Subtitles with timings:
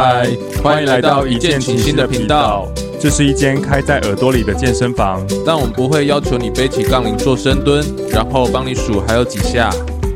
[0.00, 0.28] 嗨，
[0.62, 2.68] 欢迎来到一见倾心的频道。
[3.00, 9.68] 这是一间开在耳朵里的健身房，但我们不会要求你背起杠铃做深蹲，然后帮你数还有几下。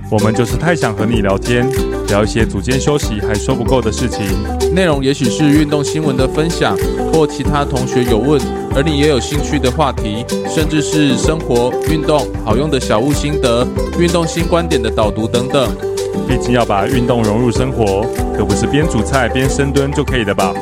[0.09, 1.69] 我们就是太想和你聊天，
[2.07, 4.25] 聊一些组间休息还说不够的事情。
[4.73, 6.77] 内容也许是运动新闻的分享，
[7.13, 8.41] 或其他同学有问
[8.77, 13.67] 而你也有兴趣的话题，甚至是生活运动好用的小物心得、
[13.99, 15.69] 运动新观点的导读等等。
[16.29, 18.03] 毕竟要把运动融入生活，
[18.37, 20.53] 可不是边煮菜边深蹲就可以的吧？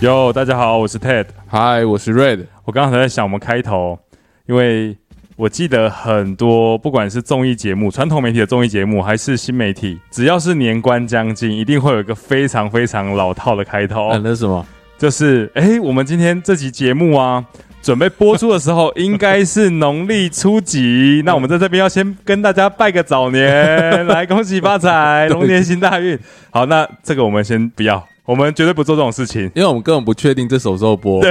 [0.00, 2.46] 哟，大家好，我是 Ted，嗨，我是 Red。
[2.64, 3.98] 我刚才在想我们开头，
[4.46, 4.96] 因为
[5.36, 14.08] 我记得很多，不管是综艺节目、传统媒体的综艺节目，还是新媒体，只要是年关将近，一定会有一个非常非常老套的开头。
[14.12, 14.66] 嗯，那是什么？
[15.00, 17.42] 就是，哎，我们今天这集节目啊，
[17.80, 21.22] 准备播出的时候， 应该是农历初几。
[21.24, 26.18] 那我们在这边要先跟大家拜个早年， 来恭喜发财，龙年行大运。
[26.50, 28.06] 好，那这个我们先不要。
[28.26, 31.24] 我们绝对不做这种事情，因为我们根本不确定这什么时候播。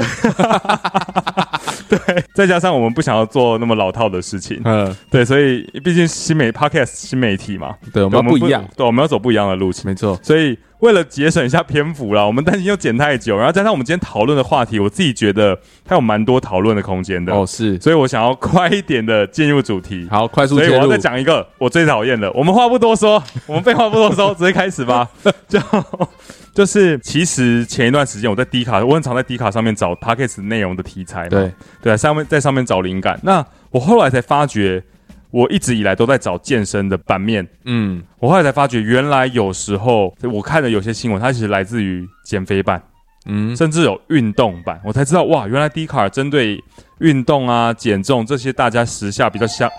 [1.90, 4.62] 对，再加上我们不想要做那么老套的事情。
[4.64, 9.86] 嗯，对，所以毕竟新媒 Podcast 新媒体嘛，对，我们不一样，对，我们要走不一样的路线。
[9.86, 17.34] 没错，所以为了节省一下篇幅啦，我们担心又剪太久，然后加上我们今天讨论的话题，我自己觉得它有蛮多讨论的空间的。
[17.34, 20.08] 哦，是，所以我想要快一点的进入主题。
[20.10, 20.56] 好，快速。
[20.56, 22.32] 所以我要再讲一个我最讨厌的。
[22.34, 25.10] 我们话不多说，我们废话不多说， 直接开始吧。
[25.48, 25.60] 就。
[26.54, 31.30] 就是其实前一段时间我在 D 卡，我很常在 D 卡上面找 Podcast 内容的题材嘛。
[31.30, 33.20] 对对，上面在上面找灵感。
[33.24, 34.84] 那我后来才发觉，
[35.32, 37.48] 我一直以来都在找健身的版面。
[37.66, 42.82] 嗯，我后来才发觉，原来有时候我看的有些新闻，它其实来自于减肥版，
[43.26, 44.82] 嗯，甚至有运动版。
[44.84, 46.62] 我才知道，哇，原来 D 卡针对
[47.00, 49.70] 运动啊、减重这些大家时下比较像。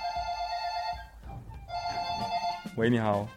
[2.76, 3.28] 喂，你好。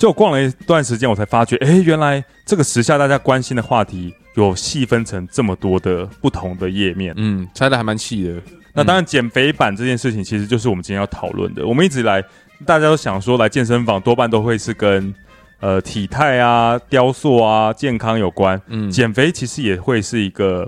[0.00, 7.12] 就我逛了一段时间，我才发觉，哎、欸，原来这个时下大家关心的话题有细分成这么多的不同的页面。
[7.18, 8.40] 嗯，拆的还蛮细的。
[8.72, 11.66] 那当然，减肥版这件事情其实就是我们今天要讨论的。
[11.66, 12.22] 我们一直以来
[12.64, 15.14] 大家都想说，来健身房多半都会是跟
[15.60, 18.58] 呃体态啊、雕塑啊、健康有关。
[18.68, 20.66] 嗯，减肥其实也会是一个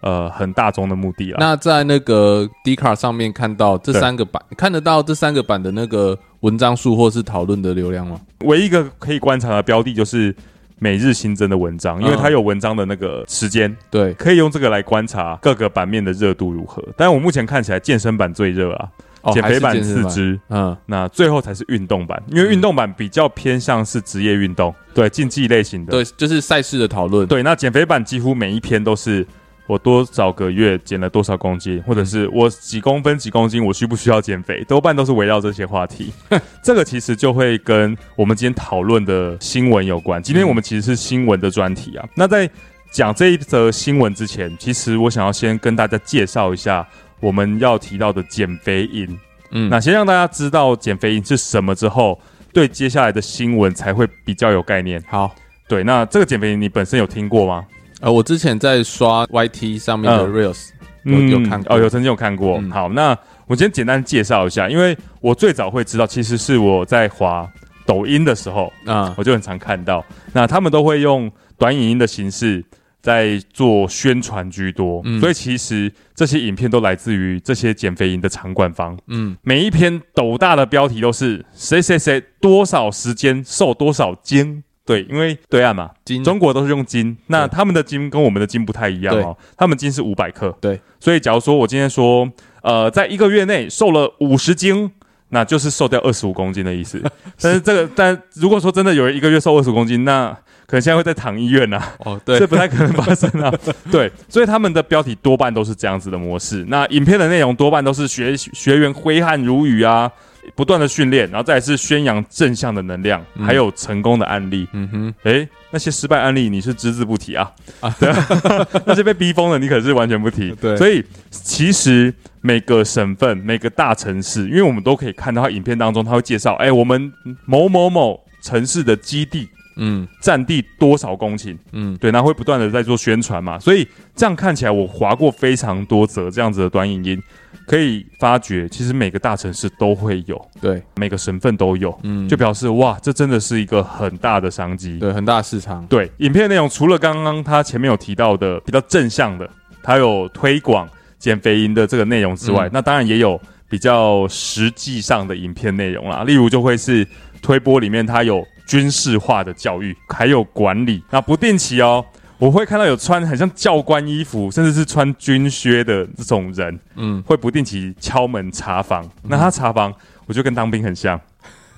[0.00, 1.36] 呃很大宗的目的了。
[1.40, 6.18] 那在那个 Dcard 上面看到这三个版，看得到这三个版的那个。
[6.40, 8.18] 文章数或是讨论的流量吗？
[8.46, 10.34] 唯一一个可以观察的标的就是
[10.78, 16.82] 每日新增的文章，因为它有文章的那个时间，对，可以用这个来观察各个版面的热度如何。
[16.96, 27.42] 但我目前看起来健身版最热啊，减肥版次之，嗯，那最后才是运动版，因为运动版比较偏向是职业运动，对，竞技类型的，对，就是赛事的讨论，对。
[27.42, 29.26] 那减肥版几乎每一篇都是。
[29.70, 34.64] 我多少个月减了多少公斤，或者是我几公分几公斤，我需不需要减肥？
[34.64, 36.12] 多半都是围绕这些话题。
[36.60, 40.20] 这个其实就会跟我们今天讨论的新闻有关。
[40.20, 42.04] 今天我们其实是新闻的专题啊。
[42.16, 42.50] 那在
[42.90, 46.84] 讲这一则新闻之前，其实我想要先跟大家介绍一下
[47.20, 49.16] 我们要提到的减肥营。
[49.52, 52.20] 嗯，那先让大家知道减肥营是什么之后，
[52.52, 55.00] 对接下来的新闻才会比较有概念。
[55.08, 55.32] 好，
[55.68, 57.64] 对，那这个减肥营你本身有听过吗？
[58.00, 60.70] 呃，我之前在刷 YT 上面的 Reels，
[61.04, 61.76] 嗯，有有看过。
[61.76, 62.58] 哦，有曾经有看过。
[62.58, 63.16] 嗯、好，那
[63.46, 67.46] 我先简单介绍一下，因为我最早会知道，其实是我在滑
[67.86, 72.64] 抖音的时候，啊，我就很常看到，那他们都会用短影音的形式
[73.02, 84.64] 在做宣传居多，嗯，所以其实这些影片都来自于这些减肥营的场馆方，嗯，每一篇斗大的标题都是谁谁谁多少时间瘦多少斤。
[84.90, 92.28] 对，因为对岸嘛，金中国都是用金，那他们的金跟我们的金不太一样哦，他们金是五百克，对，所以假如说我今天说，
[92.62, 94.90] 呃，在一个月内瘦了五十斤，
[95.28, 97.00] 那就是瘦掉二十五公斤的意思。
[97.40, 103.52] 但是这个，但如果说真的有人一个月瘦二十公斤，那可能现在会在躺医院呐、啊，哦，对，这不太可能发生啊。
[103.92, 110.10] 对，所以他们的标题多半都是这样子的模式，那影片的内容多半都是学学员挥汗如雨啊。
[110.54, 114.66] 不断的训练，然后再来是宣扬正向的能量，嗯、还有成功的案例。
[114.72, 117.50] 嗯哼，诶，那些失败案例你是只字不提啊？
[117.80, 118.26] 啊， 对啊，
[118.86, 120.50] 那些被逼疯的你可是完全不提。
[120.60, 127.12] 对，所以其实每个省份、每个大城市，因为我们都可以看到，他影片当中他会介绍，哎，我们
[127.46, 131.56] 某某某城市的基地，嗯，占地多少公顷？
[131.72, 133.58] 嗯，对，那会不断的在做宣传嘛。
[133.58, 137.22] 所以这样看起来，我划过非常多则这样子的短影音。
[137.66, 145.86] 可以发觉，其实每个大城市都会有，对，每个省份都有，嗯，就表示哇，这真的是一个很大的商机，对，很大的市场。
[145.86, 149.48] 对，影片内容除了刚刚他前面有提到的比较正向的，
[149.84, 150.88] 他有推广
[151.20, 156.24] 减肥营的这个内容之外，嗯、那当然也有比较实际上的影片内容啦。
[156.24, 157.06] 例如就会是
[157.42, 161.02] 推波里面它有军事化的教育，还有管理。
[161.10, 162.04] 那不定期哦，
[162.38, 169.04] 我会看到有穿很像教官衣服，甚至是穿军靴的这种人，嗯，会不定期敲门查房。
[169.04, 169.92] 嗯、那他查房，
[170.26, 171.20] 我就跟当兵很像。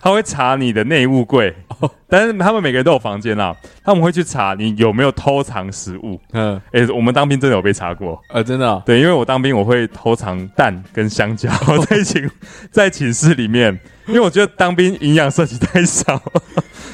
[0.04, 1.54] 他会查你的内务柜，
[2.10, 3.54] 但是他们每个人都有房间啦。
[3.84, 6.20] 他们会去查你有没有偷藏食物。
[6.32, 8.82] 嗯，诶、欸，我们当兵真的有被查过，呃，真的、哦。
[8.84, 11.48] 对，因为我当兵，我会偷藏蛋跟香蕉
[11.86, 12.30] 在寝
[12.72, 16.20] 在寝室里面，因为我觉得当兵营养摄取太少，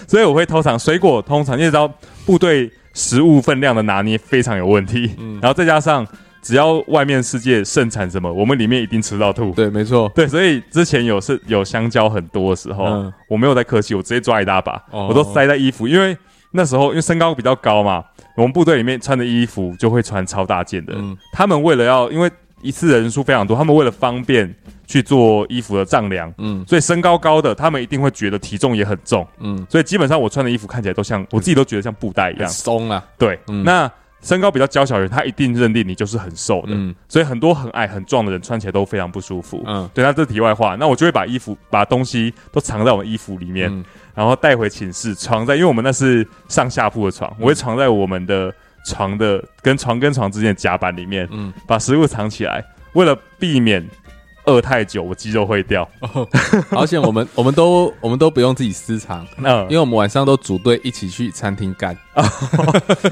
[0.06, 1.20] 所以我会偷藏水果。
[1.22, 1.92] 通常你也知道，
[2.26, 5.14] 部队食物分量的拿捏非常有问题。
[5.18, 6.06] 嗯，然后再加上。
[6.40, 9.50] 只要外面世界盛产什么，我们里面一定吃到吐。
[9.50, 10.10] 对，没错。
[10.14, 16.16] 对，所以之前有是有香蕉很多的时候，嗯、我没有在客气，我直接抓一大把，哦、我都塞在衣服，因为
[16.52, 18.02] 那时候因为身高比较高嘛，
[18.36, 20.94] 我们部队里面穿的衣服就会穿超大件的。
[20.96, 22.30] 嗯、他们为了要，因为
[22.62, 24.52] 一次人数非常多，他们为了方便
[24.86, 32.48] 去做衣服的丈量，嗯，所以身高高的他们一定会觉得体重也很重，嗯，所以基本上我穿的衣服看起来都像我自己都觉得像布袋一样。
[32.50, 33.04] 松啊。
[33.18, 33.90] 对，嗯、那。
[34.20, 40.04] 身高比较娇小的人，他一定认定你就是很瘦的，嗯，所以很多很矮很壮的人穿起来都非常不舒服，嗯，对。
[40.04, 43.84] 那这是题外话，那我就会把衣服、把东西都藏在我们衣服里面，嗯、
[44.16, 48.52] 然后带回寝室，藏在，因为我们那是上下铺的床，嗯、我会藏在我们的
[48.88, 52.64] 床的跟床跟床之间的夹板里面，嗯，把食物藏起来，
[52.94, 53.86] 为了避免。
[54.44, 55.86] 饿太久，我肌肉会掉。
[56.70, 61.94] 而且我们 我们都我们都不用自己私藏，嗯，因为我们晚上都组队一起去餐厅干。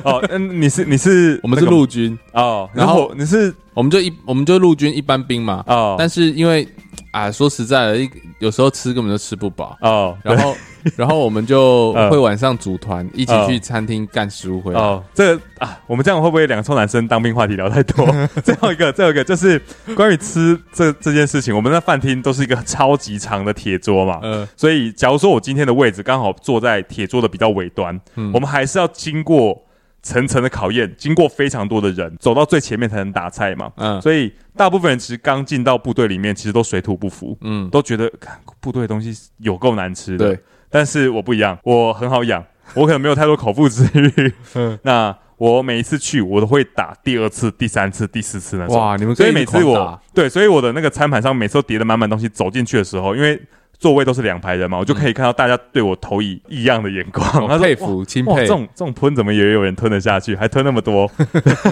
[0.02, 5.62] 哦，嗯，你是你是 我们是陆军哦，然后你是我们就一我们就陆军一般兵嘛。
[5.66, 6.66] 哦，但是因为
[7.16, 9.76] 啊，说实在的，有时候吃根本就吃不饱。
[9.80, 10.54] 哦，然后。
[10.94, 14.80] 然后我们就 会晚上组团一起去餐厅干食物回来。
[14.80, 18.06] 哦，这个啊，我们这样会不会两个臭男生当兵话题聊太多？
[18.44, 19.60] 最后一个，最后一个就是
[19.96, 21.52] 关于吃这这件事情。
[21.52, 29.60] 我们在饭厅都是一个超级长的铁桌嘛，嗯，所以假如说我今天的位置刚好坐在铁桌的比较尾端，嗯，我们还是要经过
[30.06, 40.38] 层层的考验，经过非常多的人走到最前面才能打菜嘛，嗯，所以大部分人其实刚进到部队里面，其实都水土不服，嗯，都觉得看部队的东西有够难吃的，对。
[40.70, 42.44] 但是我不一样，我很好养，
[42.74, 44.32] 我可能没有太多口腹之欲。
[44.54, 48.76] 嗯，那我每一次去，我都会打第二次、第三次、第四次那种。
[48.78, 53.40] 哇，你们所以每次我对，所以我的那个餐盘上每次都叠的满满东西，走进去的时候，因为
[53.78, 58.34] 座位都是两排人嘛，我就可以看到大家对我投以异样的眼光，他说佩服、钦佩。
[58.36, 61.10] 这种这种喷怎么也有人吞得下去，还吞那么多？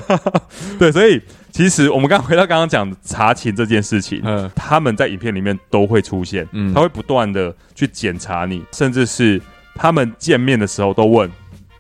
[0.79, 1.21] 对，所以
[1.51, 9.41] 其实我们刚回到刚刚讲的查勤这件事情，嗯，他们在影片里面都会出现，嗯，他会不断的去检查你，甚至是
[9.75, 11.31] 他们见面的时候都问。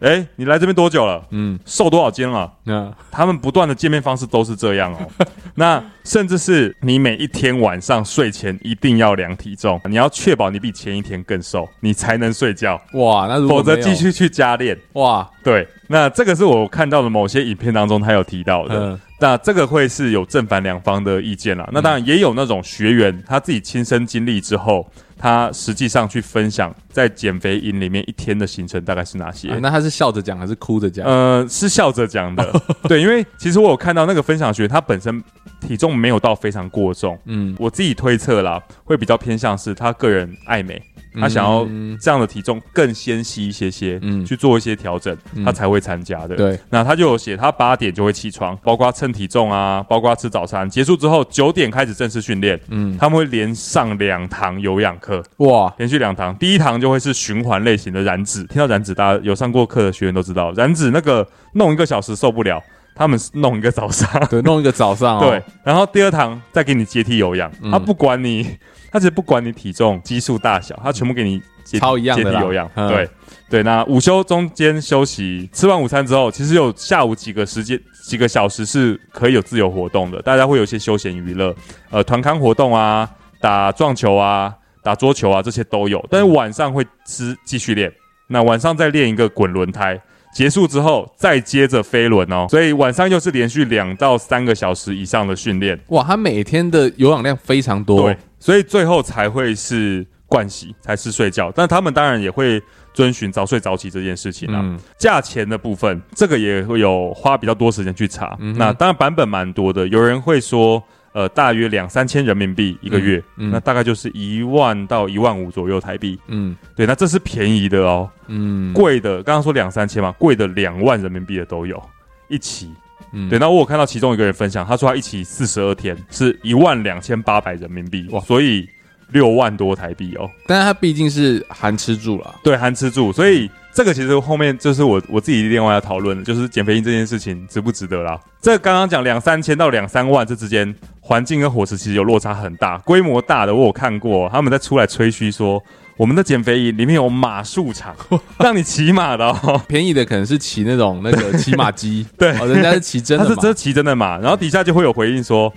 [0.04, 1.24] 哎、欸，你来这边多久了？
[1.30, 2.52] 嗯，瘦多少斤了？
[2.66, 4.98] 嗯，他们不断的见面方式都是这样哦。
[5.56, 12.78] 那甚至是你每一天晚上睡前一定要量体重，你要确保你比前一天更瘦，你才能睡觉。
[12.92, 14.78] 哇，那如果否则继续去加练。
[14.92, 18.74] 哇，对，那这个是我看到的某些影片当中他有提到的。
[18.78, 21.66] 嗯，那这个会是有正反两方的意见啦。
[21.72, 24.86] 那当然也有那种学员他自己亲身经历之后。
[25.16, 29.50] 他实际上去分享在减肥营里面一天的行程大概是哪些？
[29.50, 31.06] 啊、那他是笑着讲还是哭着讲？
[31.06, 32.62] 呃，是笑着讲的。
[32.88, 35.22] 对，因为其实我有看到那个分享学员，他本身
[35.60, 37.18] 体重没有到非常过重。
[37.26, 40.82] 嗯，我自己推测啦，会比较偏向是他个人爱美。
[41.20, 41.66] 他想要
[42.00, 46.34] 这样的体重更纤细一些些，嗯，去做一些调整，他才会参加的。
[46.34, 50.68] 对，那他就有写，他八点就会起床，包括称体重啊，包括吃早餐。
[50.68, 56.34] 结束之后九点开始正式训练，嗯，他们会连上两堂有氧课，哇，连续两堂。
[56.36, 62.60] 第一堂就会是循环类型的燃脂，听到燃脂，大家有上过课的学员都知道，燃脂那个弄一个小时受不了，
[62.94, 65.42] 他们弄一个早上，对，弄一个早上， 对。
[65.62, 68.56] 然后第二堂再给你阶梯有氧，他不管你。
[68.94, 71.42] 他其实不管你体重、基数大小，它全部给你
[71.80, 72.70] 超一样的有氧。
[72.76, 73.10] 对
[73.50, 81.52] 对，那午休中间休息，吃完午餐之后，其实有下午几个时间、几个小时是可以有自由活动的，大家会有一些休闲娱乐，
[81.90, 83.10] 呃，团康活动啊，
[83.40, 86.00] 打撞球啊，打桌球啊，这些都有。
[86.08, 87.92] 但是晚上会吃继续练，
[88.28, 90.00] 那晚上再练一个滚轮胎，
[90.32, 95.76] 结束之后再接着飞轮哦，所以晚上又是连续两到三个小时以上的训练。
[95.88, 98.02] 哇，他每天的有氧量非常多。
[98.02, 98.16] 对。
[98.44, 101.50] 所以最后才会是盥洗，才是睡觉。
[101.54, 104.60] 但他们当然也会遵循早睡早起这件事情啦。
[104.62, 108.36] 嗯，价钱的部分，这个也会有花比较多时间去查。
[108.40, 110.82] 嗯，那当然版本蛮多的，有人会说，
[111.14, 116.20] 呃，大约两三千人民币一个月，嗯，嗯，那大概就是一万到一万五左右台币。
[116.26, 118.10] 嗯，对，那这是便宜的哦。
[118.26, 121.82] 嗯，贵的刚刚说两三千嘛，贵的两万人民币的都有，
[122.28, 122.70] 一起
[123.14, 123.38] 嗯，对。
[123.38, 128.68] 那我有看到其中一个人分享，他说他一起四十二天是一万两千八百人民币，哇，所以
[129.12, 130.28] 六万多台币哦。
[130.46, 133.50] 但是他毕竟是含吃住了，对，含吃住，所以。
[133.76, 138.16] 这个其实后面就是我我自己另外要讨论的，就是减肥营这件事情值不值得啦。
[138.40, 145.60] 这刚刚讲两三千到两三万这之间，环境跟伙食其实有落差很大，规模大的我有看过，他们在出来吹嘘说。
[145.96, 147.94] 我们的减肥营里面有马术场，
[148.38, 149.60] 让你骑马的哦。
[149.68, 154.18] 便宜的可能是骑那种那个骑马机， 对，哦，人家是骑真的，他是真骑真的马。
[154.18, 155.52] 然后底下就会有回应说，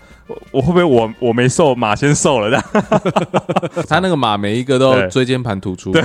[0.52, 2.64] 我会不会我我没瘦，马先瘦了这样？
[3.90, 6.04] 他那个马每一个都椎间盘突出，对，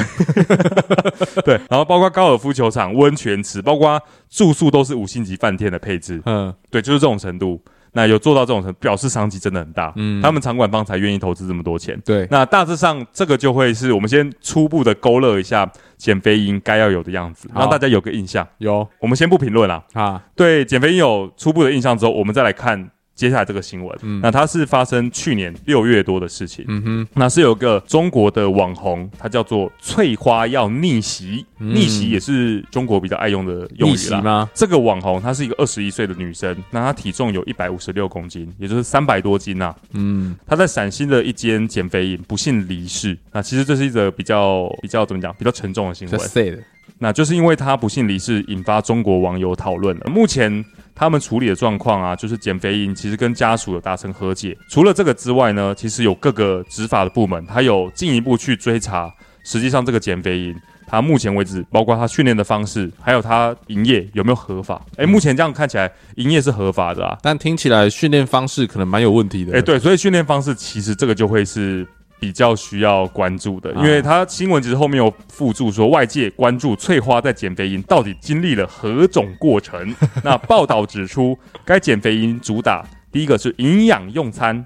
[1.45, 1.61] 对。
[1.69, 7.61] 然后包括高尔夫球场、温泉池，包括住宿都是五星级饭店的配置，嗯，对，就是这种程度。
[7.93, 9.93] 那有做到这种程度，表示商机真的很大。
[9.97, 12.01] 嗯，他们场馆方才愿意投资这么多钱。
[12.05, 18.47] 对，那大致上这个就会是我们先初步的勾勒一下减肥营该要有的样子，让大家有个印象。
[18.59, 20.23] 有，我们先不评论了啊。
[20.35, 22.91] 对，减肥营有初步的印象之后，我们再来看。
[23.15, 34.21] 接下来这个新闻，嗯，那它是发生去年六月多的事情，嗯哼，那是有个中国的网红，他叫做翠花要逆袭，嗯、逆袭也是中国比较爱用的用语啦。
[34.23, 34.51] 吗？
[34.55, 46.65] 这个网红她是一个二十一岁的女生，那她体重有一百五十六公斤，也就是三百多斤呐、啊，嗯，她在陕西的一间减肥营不幸离世，那其实这是一个比较比较怎么讲，比较沉重的新闻，
[46.99, 50.65] 那就是因为她不幸离世，引发中国网友讨论了，目前。
[50.95, 54.57] 他们处理的状况啊，就是减肥营其实跟家属有达成和解。
[54.69, 59.13] 除了这个之外呢，其实有各个执法的部门，他有进一步去追查。
[59.45, 60.57] 实际上，这个减肥营，
[60.87, 64.81] 他目前为止，包括他训练的方式，还有他营业有没有合法？
[64.99, 67.19] 诶，目前这样看起来，营业是合法的啊。
[67.21, 69.55] 但听起来训练方式可能蛮有问题的。
[69.55, 71.87] 诶，对，所以训练方式其实这个就会是。
[72.23, 79.93] 比较需要关注的，因为他新闻其实后面有附注说，外界关注翠花在减肥营到底经历了何种过程。
[80.23, 84.65] 那报道指出，该减肥营主打第一个是营养用餐、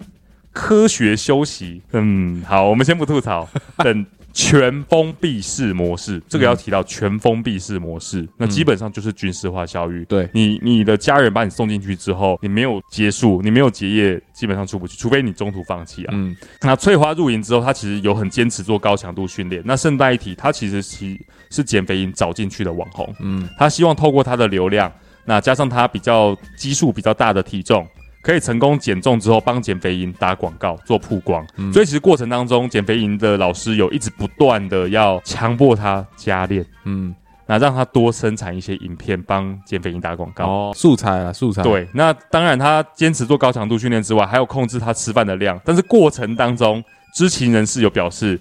[0.53, 1.81] 科学休息。
[1.93, 3.49] 嗯，好，我们先不吐槽，
[3.79, 4.05] 等。
[4.37, 10.05] 全封闭式模式，这个要提到全封闭式模式，嗯、那基本上就是军事化教育。
[10.05, 16.11] 对你，你的家人把你送进去之后，你没有结束，你没有结业，基本上出不去，除非你中途放弃啊。
[16.15, 19.63] 嗯，那翠花入营之后，她其实有很坚持做高强度训练。
[19.65, 23.11] 那顺带一提，她其实其是减肥营找进去的网红。
[23.21, 24.93] 嗯，她希望透过她的流量，
[25.25, 27.89] 那加上她比较基数比较大的体重。
[28.27, 37.15] 可以成功减重之后，帮减肥营打广告做曝光，嗯、所以其实过程当中，减肥营的老师有一直不断的要强迫他加练，嗯，
[37.47, 41.63] 那让他多生产一些影片帮减肥营打广告，哦，素材啊，素材。
[41.63, 46.83] 对，那当然他坚持做高强度训练之外，还有控制他吃饭的量，但是过程当中，
[47.15, 48.37] 知情人士有表示。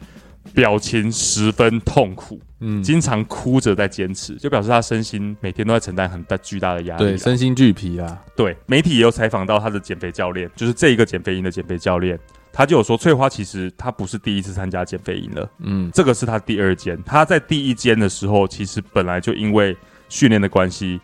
[0.53, 8.21] 表情十分痛苦，嗯，经常哭着在坚持，就表示他身心每天都在承担很大巨大的压力，对，身心俱疲啊。
[8.35, 12.17] 对，媒体也有采访到他的减肥教练，就是这一个减肥营的减肥教练，
[12.53, 19.75] 他就有说，翠花其实他不是第一次参加减肥营了，嗯，这个是他第二间，他在第一间的时候，其实本来就因为
[20.07, 20.99] 训练的关系。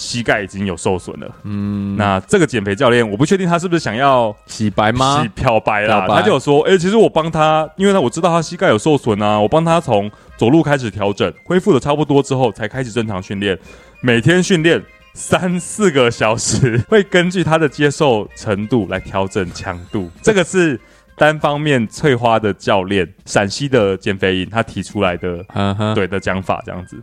[0.00, 5.20] 膝盖已经有受损了，嗯，那这个减肥教练，我不确定他是不是想要洗白吗？
[5.20, 6.14] 洗漂白啦，白。
[6.14, 13.58] 他就有说，哎、欸，其实我帮他，因为他，我知道他膝盖有受损啊，我帮他从走路开始调整，恢复的差不多之后，才开始正常训练，
[14.00, 20.10] 每天训练三四个小时，会根据他的接受程度来调整强度。
[20.22, 20.80] 这个是
[21.20, 25.44] 单方面翠花的教练，陕西的减肥营他提出来的，
[25.94, 26.98] 对的讲法这样子。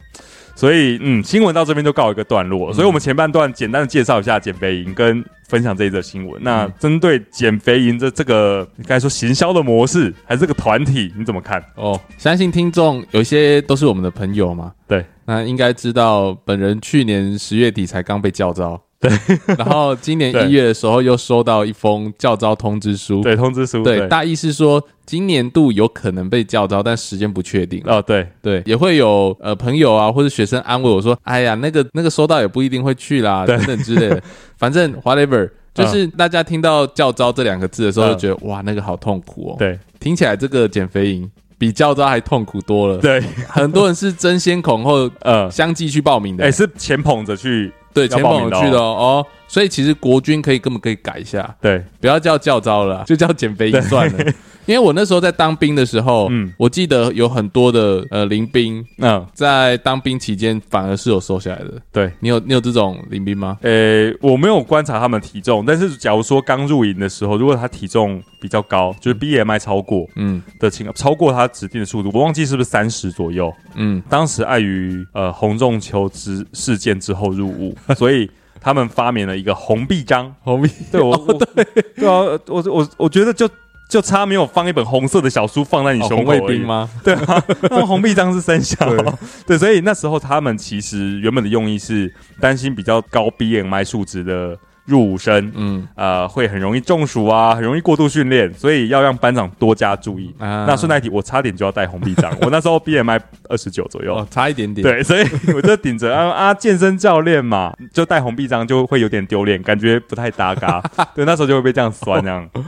[0.56, 2.74] 所以，嗯，新闻到这边就告一个段落。
[2.74, 6.42] 所以我们前半段简单的介绍一下减肥营，跟分享这一则新闻。
[6.44, 11.64] 那针对减肥营的这个，你刚才说行销的模式，还是这个团体，你怎么看？
[11.76, 14.74] 哦，相信听众有一些都是我们的朋友嘛。
[14.88, 18.82] 对，那应该知道，本人去年十月底才刚被教召。
[19.00, 19.12] 对，
[19.58, 23.22] 然后今年一月的时候又收到一封教招通知书。
[23.22, 23.84] 对，通知书。
[23.84, 27.80] 对，对大意是说今年度有可能被教招，但时间不确定。
[27.86, 34.22] 哦，对对，也会有呃朋友啊或者学生安慰我说：“哎呀，那个那个收到也不一定会去啦，等等之类的。”
[34.58, 39.56] 反正 whatever， 就是大家听到教招这两个字的时候，就觉得、嗯、哇，那个好痛苦哦。
[39.60, 42.98] 对，听起来这个减肥营比教招还痛苦多了。
[42.98, 47.72] 对，很多人是争先恐后呃 相继去报名的，哎，是钱捧着去。
[47.98, 54.34] 对，前榜有去的哦，所以其实国军可以根本可以改一下，对，不要叫教招了， 就叫减肥营算了。
[54.66, 61.82] 因为我那时候在当兵的时候，嗯，我记得有很多的呃林兵，嗯，在当兵期间反而是有瘦下来的。
[61.90, 63.58] 对，你有你有这种林兵吗？
[63.62, 70.44] 呃，我没有观察他们体重，但是假如说刚入营的时候，如果他体重比较高，就是 BMI 超过，嗯。
[70.60, 78.30] 的情况，超过他指定的速度，我忘记是不是三十左右，嗯，当时碍于呃洪仲秋之事件之后入伍，所以。
[78.68, 80.36] 他们发明了一个红臂章。
[80.42, 81.64] 红臂， 对我，我 对
[81.96, 83.50] 对啊，我我我觉得就
[83.88, 86.18] 就差没有放一本红色的小书放在你胸口哦。
[86.18, 86.90] 红卫兵吗？
[87.02, 89.14] 对啊，那红臂章是生效对，
[89.48, 94.58] 对，所以那时候他们其实原本的用意是担心比较高 BMI 数值的。
[94.88, 100.34] 入伍生，嗯，呃，会很容易中暑啊，很容易过度训练，所以要让班长多加注意。
[100.40, 104.82] 啊、那顺带提，我差点就要带红臂章， 我那时候 BMI 二十九左右，哦，差一点点。
[104.82, 110.82] 对，所以 我就顶着啊啊，健身教练嘛，就带红臂章就会有点丢脸，感觉不太搭嘎。
[111.14, 112.50] 对，那时候就会被这样酸这样。
[112.54, 112.64] 哦、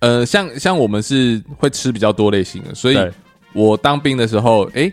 [0.00, 2.98] 呃，像像我们是会吃比较多类型的，所以
[3.52, 4.92] 我当兵的时候，哎、欸。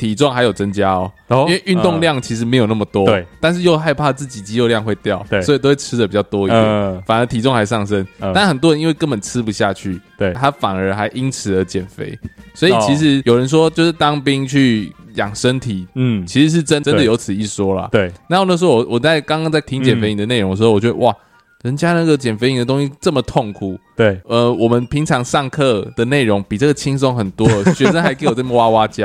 [0.00, 8.06] 体重还有增加哦，因为运动量其实没有那么多，对，但是又害怕自己肌肉量会掉，对，所以都会吃的比较多一点，反而体重还上升。
[8.18, 12.18] 但很多人因为根本吃不下去，对，他反而还因此而减肥。
[12.54, 17.86] 所以其实有人说，就是当兵去养身体，嗯，其实是真真的有此一说啦。
[17.92, 21.14] 对，然后那时候我我在刚刚在听减肥营的内容的时候，我觉得哇。
[21.62, 29.04] 人家那个减肥营的东西这么痛苦，对，呃，我们平常上课的内容比这个轻松很多， 学生还给我这么哇哇叫。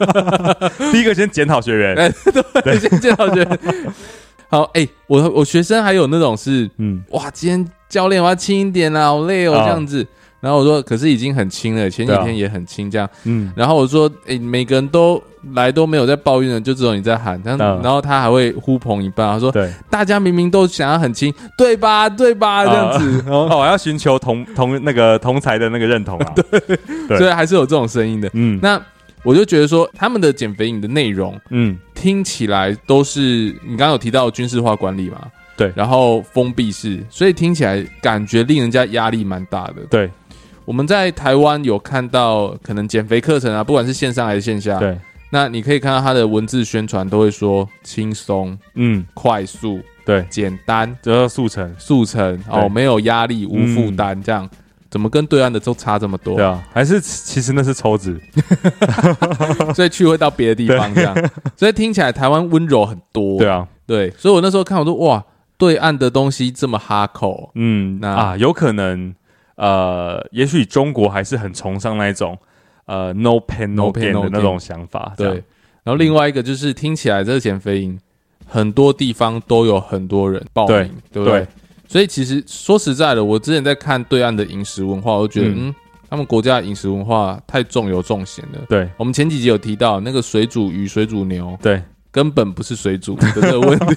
[0.92, 2.12] 第一个先检讨学员， 哎，
[2.62, 3.58] 对，先检讨学员。
[4.50, 10.06] 好，哎，我我学生还有那种是，嗯，哇，今天教练我要轻一点啦，好累哦，这样子。
[10.42, 13.08] 然后我说，可是已经很轻了，前几天也很轻，这样。
[13.22, 13.52] 嗯。
[13.54, 15.22] 然后我说，哎，每个人都
[15.54, 17.40] 来都没有在抱怨的，就只有你在喊。
[17.44, 22.08] 然后他还会呼朋引伴，他说，对，大家明明都想要很轻，对吧？
[22.08, 22.66] 对吧？
[22.66, 23.24] 这样子。
[23.30, 26.34] 哦，我要寻求同同那个同才的那个认同啊。
[27.06, 27.16] 对。
[27.16, 28.28] 所以还是有这种声音的。
[28.32, 28.58] 嗯。
[28.60, 28.82] 那
[29.22, 33.20] 我就觉得说，他们的减肥营的内容，嗯，听起来都是
[33.62, 35.20] 你刚刚有提到军事化管理嘛？
[35.56, 35.70] 对。
[35.76, 39.74] 然后封闭式，所以听起来感觉令人家压力蛮大的。
[39.88, 40.10] 对。
[40.64, 44.96] 我们在台湾有看到可能减肥课程啊，不管是线上还是线下，对，
[45.30, 54.48] 那你可以看到它的文字宣传都会说轻松，嗯，快速，对，简单，只要速成，速成哦，没有压力，无负担，这样。
[54.88, 56.36] 怎么跟对岸的都差这么多？
[56.36, 58.20] 对啊，还是其实那是抽脂，
[59.74, 61.16] 所以去会到别的地方这样，
[61.56, 65.24] 所以听起来台湾温柔很多，对啊，对，所以我那时候看我说哇，
[65.56, 69.14] 对岸的东西这么哈口，嗯，那啊，有可能。
[69.56, 72.36] 呃，也许中国还是很崇尚那一种
[72.86, 75.12] 呃 no pain no gain 的那种想法。
[75.16, 75.28] 对，
[75.84, 77.98] 然后另外一个就是听起来这个减肥营
[78.46, 81.46] 很多地方都有很多人报名，对不对？
[81.86, 85.74] 所以其实说实在的，我之前在看对岸的饮食文化，我觉得嗯，
[86.08, 88.60] 他们国家的饮食文化太重油重咸了。
[88.68, 93.94] 对，我们前几集有提到那个水煮鱼、水煮牛，对，根本不是水煮的这个问题。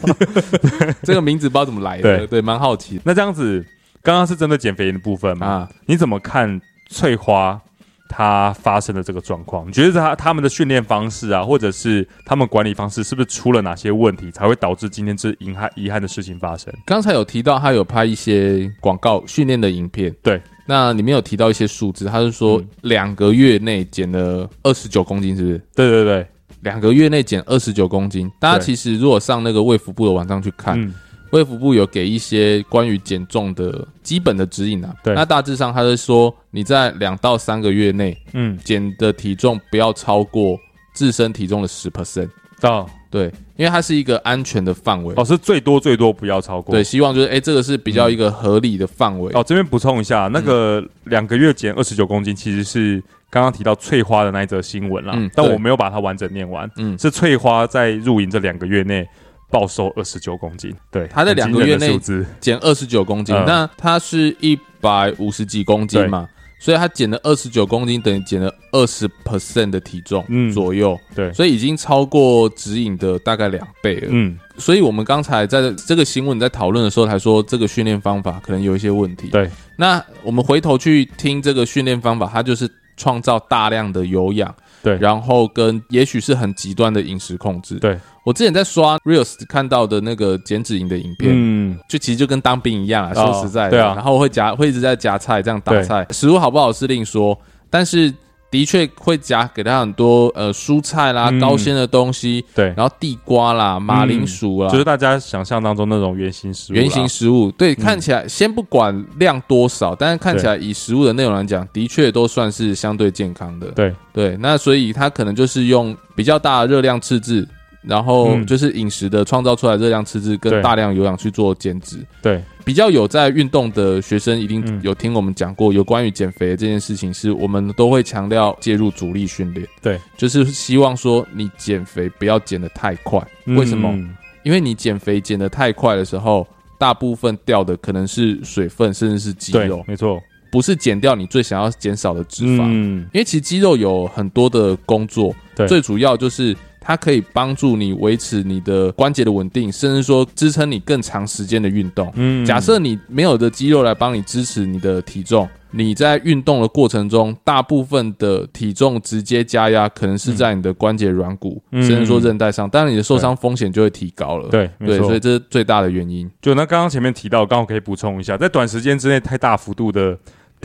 [1.03, 2.99] 这个名字不知道怎么来的，对，蛮好奇。
[3.05, 3.65] 那这样子。
[4.05, 5.47] 刚刚是针对减肥的部分嘛？
[5.47, 7.59] 啊，你怎么看翠花
[8.07, 9.67] 她发生的这个状况？
[9.67, 16.71] 你觉得她他们的训练方式啊，或者是他们管理方式，是不是出了哪些问题，才会导致今天这遗憾遗憾的事情发生？
[16.85, 25.57] 刚才有提到她有拍一些广告训练的影片，对，那里面有提到一些数字，他是说两个月内减了二十九公斤，是不是？
[25.75, 26.27] 对对对，
[26.61, 28.31] 两个月内减二十九公斤。
[28.39, 30.79] 大家其实如果上那个卫福部的网站去看。
[30.79, 30.93] 嗯
[31.35, 40.57] 卫福部有给一些关于减重的基本的指引啊，对，那大致上他是说你在两到三个月内，嗯，减的体重不要超过
[40.93, 42.29] 自身体重的十 percent，
[42.61, 43.25] 哦，对，
[43.57, 49.41] 因为它是一个安全的范围，哦，是最多最多不要超过，对，希望就是哎、欸，这个是比较一个合理的范围、嗯。
[49.41, 59.05] 哦，这边补充一下，那个两个月减二十九公斤，其实是刚刚提到翠花的那一则新闻啦，嗯，但我没有把它完整念完，嗯，是翠花在入营这两个月内。
[59.49, 61.97] 暴瘦二十九公斤，对，他在两个月内
[62.39, 66.27] 减二十九公斤，嗯、那他是一百五十几公斤嘛，
[66.59, 84.53] 所以他减了二十九公斤，等于减了二十 percent 的体重左右，嗯、对，所以已经超过指引的大概两倍了，嗯，所以我们刚才在这个新闻在讨论的时候，才说这个训练方法可能有一些问题，对，那我们回头去听这个训练方法，它就是创造大量的有氧。
[84.85, 87.75] 对，然后跟也许是很极端的饮食控制。
[87.75, 93.13] 对，我之前在刷 Reels 看到的那个减脂营的影片，嗯，就其实就跟当兵一样啊。
[93.13, 96.05] 说实在的，对啊，然后我会夹，会一直在夹菜，这样打菜。
[96.11, 97.37] 食物好不好是另说，
[97.69, 98.13] 但是。
[98.55, 106.75] 的确会夹给他很多呃蔬菜啦、嗯、高纤的东西，对，然后地瓜啦、马铃薯啦，就是大家想象当中那种圆形食物。
[106.77, 113.67] 圆形食物，对，嗯、看起来先不管量多少，但是看起来以食物的内容来讲，的确都算是相对健康的。
[113.71, 113.93] 对。
[114.13, 117.45] 对，那所以它可能就是用比较大的热量赤字。
[117.87, 133.95] 然后就是饮食的创造出来热量赤字跟大量有氧去做减脂，对，比较有在运动的学生一定有听我们讲过有关于减肥的这件事情，是我们都会强调介入阻力训练，对，就是希望说你减肥不要减得太快，为什么？
[134.43, 139.83] 因为你减肥减得太快的时候，大部分掉的可能是水分，甚至是肌肉。
[139.87, 140.21] 没错，
[140.51, 142.61] 不是减掉你最想要减少的脂肪。
[142.61, 146.55] 嗯，因为其实肌肉有很多的工作，对，最主要就是。
[146.87, 152.11] 它可以帮助你维持你的关节的稳定，甚至说支撑你更长时间的运动。
[152.13, 164.49] 嗯，假设你没有的肌肉来帮你支持你的体重，你在运动的过程中，大部分的体重直接加压可能是在你的关节软骨，嗯、甚至说韧带上，当然你的受伤风险就会提高了。
[164.49, 166.29] 对对，所以这是最大的原因。
[166.39, 170.15] 就那刚刚前面提到，刚好可以补充一下，在短时间之内太大幅度的。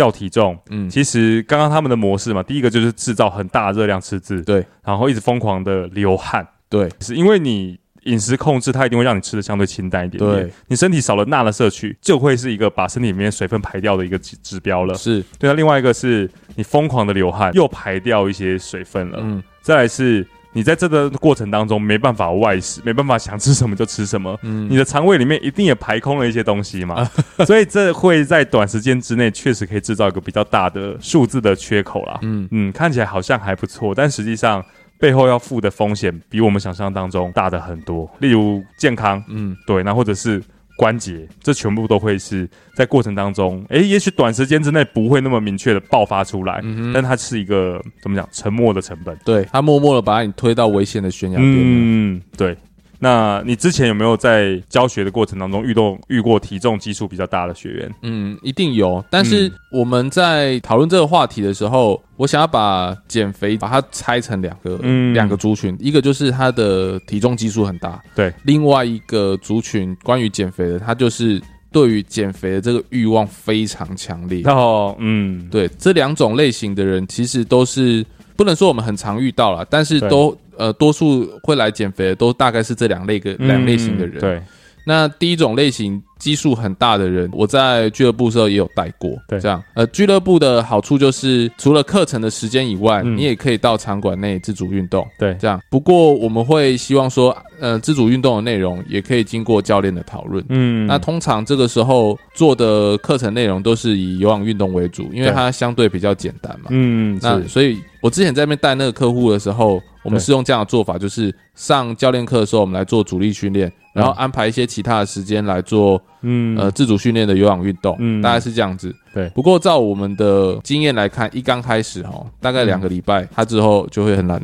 [0.01, 15.21] 掉体重，嗯，其实刚刚他们的模式嘛，第一个就是制造很大热量赤字，对，然后一直疯狂的流汗，对，是因为你饮食控制，它一定会让你吃的相对清淡一点点，对，你身体少了钠的摄取，就会是一个把身体里面水分排掉的一个指指标了，是。
[15.39, 15.51] 对。
[15.51, 20.27] 那另外一个是你疯狂的流汗，又排掉一些水分了，嗯，再来是。
[20.53, 27.09] 你在这个过程当中没办法外食，没办法想吃什么就吃什么，嗯，你的肠胃里面一定也排空了一些东西嘛，
[27.47, 32.49] 所以这会在短时间之内确实可以制造一个比较大的数字的缺口啦，嗯。
[32.51, 34.65] 嗯，看起来好像还不错，但实际上
[34.99, 40.43] 背后要付的风险比我们想象当中大的很多，例如健康，嗯，对，那或者是。
[40.81, 51.55] 关节，这全部都会是在过程当中，诶，也许短时间之内不会那么明确的爆发出来，嗯、但它是一个怎么讲，沉默的成本，对，它默默的把你推到危险的悬崖边。
[51.55, 52.57] 嗯，对。
[53.03, 57.95] 那你之前有没有在教学的过程当中遇到遇过体重基数比较大的学员？
[58.03, 59.03] 嗯，一定有。
[59.09, 71.41] 但是我们在讨论这个话题的时候，嗯、我想要把减肥把它拆成两个嗯两、嗯、个族群，一个就是他的体重基数很大，对；另外一个族群关于减肥的，他就是
[71.73, 74.43] 对于减肥的这个欲望非常强烈。
[74.45, 78.05] 哦，嗯，对，这两种类型的人其实都是
[78.41, 80.35] 不能说我们很常遇到了，但是都。
[80.57, 84.21] 呃，多数会来减肥的都大概是这两类个两类型的人。
[84.21, 84.43] 对，
[84.85, 86.03] 那第一种类型。
[86.21, 89.11] 基数很大的人，我在俱乐部的时候也有带过。
[89.27, 95.03] 对，这样，呃，俱乐部的好处就是，除了课程的时间以外，嗯、你也可以到场馆内自主运动。
[95.19, 95.59] 对，这样。
[95.71, 100.45] 不过我们会希望说，呃，自主运动的内容也可以经过教练的讨论。
[100.51, 106.67] 嗯，那通常这个时候做的课程内容都是以有氧运动为主，因为它相对比较简单嘛。
[106.69, 113.73] 嗯，那所以，我之前在那边带那个客户的时候，我们是用这样的做法，就是上教练课的时候，我们来做主力训练。
[113.93, 118.95] 然后安排一些其他的时间来做，嗯，呃，自主训练的有氧运动，嗯，大概是这样子。
[119.13, 119.29] 对。
[119.31, 124.41] 不过照我们的经验来看，一刚开始哈，大概两个礼拜，他之后就会很难。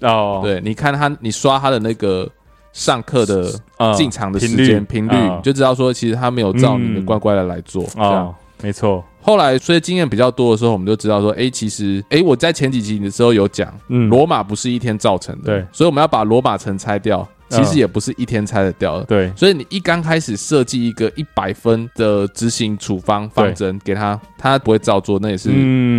[0.00, 0.40] 哦。
[0.42, 2.26] 对，你看他，你刷他的那个
[2.72, 3.52] 上课的
[3.94, 7.84] 进场的时间频率，就知道说其实他没有照你的乖乖的来做。
[7.94, 8.34] 这样。
[8.62, 9.04] 没错。
[9.20, 15.44] 后来所以经验比较多的时候，我们就知道说，哎，其实，哎，我在前几集的时候有讲，嗯，罗马不是一天造成的。
[15.44, 15.66] 对。
[15.72, 17.28] 所以我们要把罗马城拆掉。
[17.48, 19.32] 其实也不是一天拆得掉的，对。
[19.36, 25.48] 所以你一刚开始设计一个一百分的执行处方方针给他，他不会照做，那也是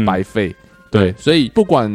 [0.06, 0.54] 白费。
[0.92, 1.90] 对，所以不管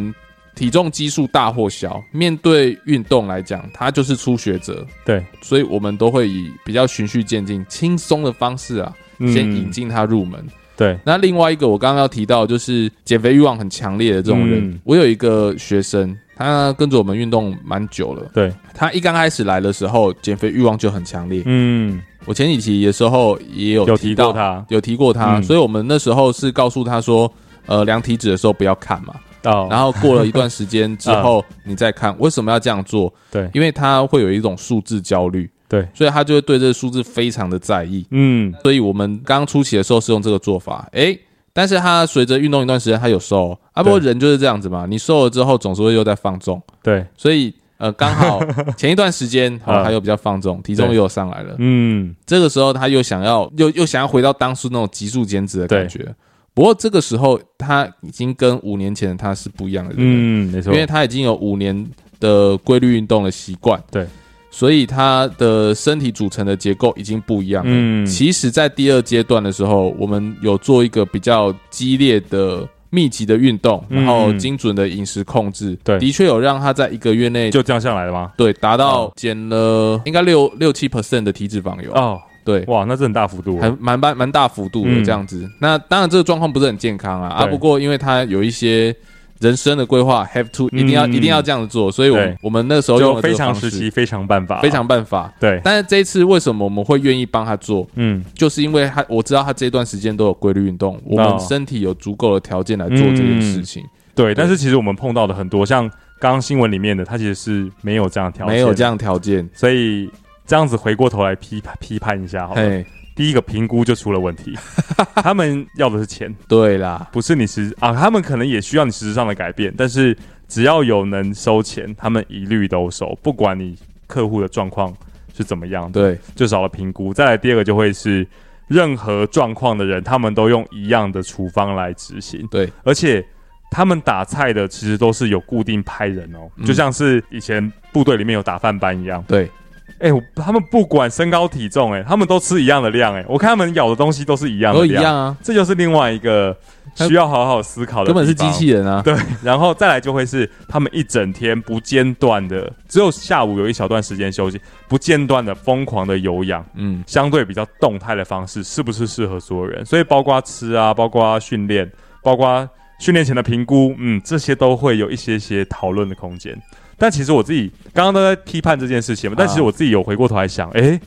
[0.54, 4.86] 体重基数大或小，面对运动来讲，他就是初学者。
[5.04, 8.90] 对，所以我们都会以比较循序渐进、轻松的方式啊，
[9.30, 10.42] 先引进他入门。
[10.76, 10.98] 对。
[11.04, 16.16] 那另外一个我刚刚要提到，就是减肥欲望很强烈的这种人，我有一个学生。
[16.34, 18.52] 他跟着我们运动蛮久了，对。
[18.74, 21.42] 他一刚开始来的时候，减肥欲望就很强烈。
[21.44, 27.32] 嗯，我前几期的时候也有提到有提过他，有提过他，嗯、所以我们那时候是告诉他说，
[27.66, 29.14] 呃，量体脂的时候不要看嘛。
[29.44, 29.68] 哦。
[29.70, 33.12] 然后过了一段时间之后， 你再看，为什么要这样做？
[33.30, 38.06] 对，因为他会有一种数字焦虑，对，所以他就会对这个数字非常的在意。
[38.10, 41.20] 嗯，所以我们刚初期的时候是用这个做法，诶、欸。
[41.54, 43.82] 但是他随着运动一段时间，他有瘦啊。
[43.82, 46.60] 不过人就是这样子嘛，你瘦了之后，总是会又在放纵。
[46.82, 48.38] 对，所以呃，刚好
[48.76, 51.54] 前一段时间好，他又比较放纵，体重又上来了。
[51.58, 56.14] 嗯，这个时候他又想要，又又想要回到当初那种极速减脂的感觉。
[56.52, 59.98] 不过这个时候他已经跟五年前的他是不一样的人。
[60.00, 61.86] 嗯，没错，因为他已经有五年
[62.20, 63.82] 的规律运动的习惯。
[63.90, 64.06] 对。
[64.54, 67.70] 所以他的身体组成的结构已经不一样了。
[67.72, 75.76] 嗯，其实，在第二阶段的时候，我们有做一个比较激烈的、密集的运动，然后精准的饮食控制。
[75.82, 78.30] 对，的确有让他在一个月内就降下来了吗？
[78.36, 81.90] 对，达到减了应该六六七 percent 的体脂肪有。
[81.94, 85.50] 哦，对，哇，那是很大幅度，还蛮蛮蛮大幅度的这样子。
[85.58, 87.46] 那当然，这个状况不是很健康啊啊！
[87.46, 88.94] 不过，因为他有一些。
[89.42, 95.32] 人生的规划，have to 一定要一定要这样子做，所以，我我们那时候用非常时期非常办法，非常办法。
[95.40, 97.84] 对，但是这一次为什么我们会愿意帮他做？
[97.96, 103.82] 嗯，就是因为他我知道他这段时间都有规律运动，我们身体有足够的条件来做这件事情。
[104.14, 105.88] 对，但是其实我们碰到的很多，像
[106.20, 110.08] 刚刚新闻里面的，他其实是没有这样条件，没有这样条件，所以
[110.46, 112.84] 这样子回过头来批判批判一下好了。
[113.12, 114.56] 嘿，第一个评估就出了问题，
[115.16, 120.16] 他们要的是钱，对啦，不是你实啊，他们可能也需要你实质上的改变，但是
[120.48, 124.94] 只要有能收钱，他们一律都收，不管你客户的状况
[125.34, 125.90] 是怎么样。
[125.90, 127.14] 的，对，就少了评估。
[127.14, 128.26] 再来第二个就会是
[128.68, 133.24] 任何状况的人，他们都用一样的处方来执行，对，而且
[133.70, 136.64] 他们打菜的其实都是有固定派人哦，嗯。
[136.66, 139.24] 就像是以前部队里面有打饭班一样。
[139.26, 139.50] 对，
[139.98, 145.36] 哎、欸，他们不管身高体重、欸，哎，他们都吃一样的量、欸，哎，我看他们咬的东西都是一样的量，都一样啊。
[145.42, 146.56] 这就是另外一个
[146.94, 149.00] 需要好好思考的，根本是机器人啊。
[149.02, 159.84] 对，然后再来就会是他们一整天不间断的，只有下午有一小段时间休息，不间断的疯狂的有氧，嗯，相对比较动态的方式，是不是适合所有人？
[159.86, 161.90] 所以包括吃啊，包括训练，
[162.22, 162.68] 包括。
[163.02, 166.56] 训练前的评估，嗯，这些都会有一些些讨论的空间。
[166.96, 171.00] 但其实我自己刚刚都在批判这件事情嘛，但其实我自己有回过头来想，诶、欸，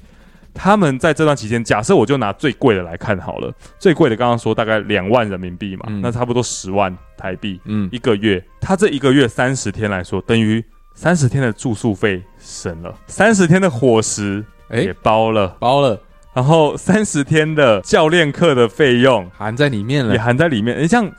[0.54, 10.62] 他们在这段期间，假设我就拿最贵的来看好了，最贵的刚刚说大概两万人民币嘛，嗯、那差不多十万台币，嗯，一个月，他这一个月三十天来说，等于
[10.96, 15.98] 三十天的住宿费省了，三十天的伙食也包了，欸、包了，
[16.34, 21.10] 然后三十天的教练课的费用含在里面了，也含在里面，诶、欸，这样。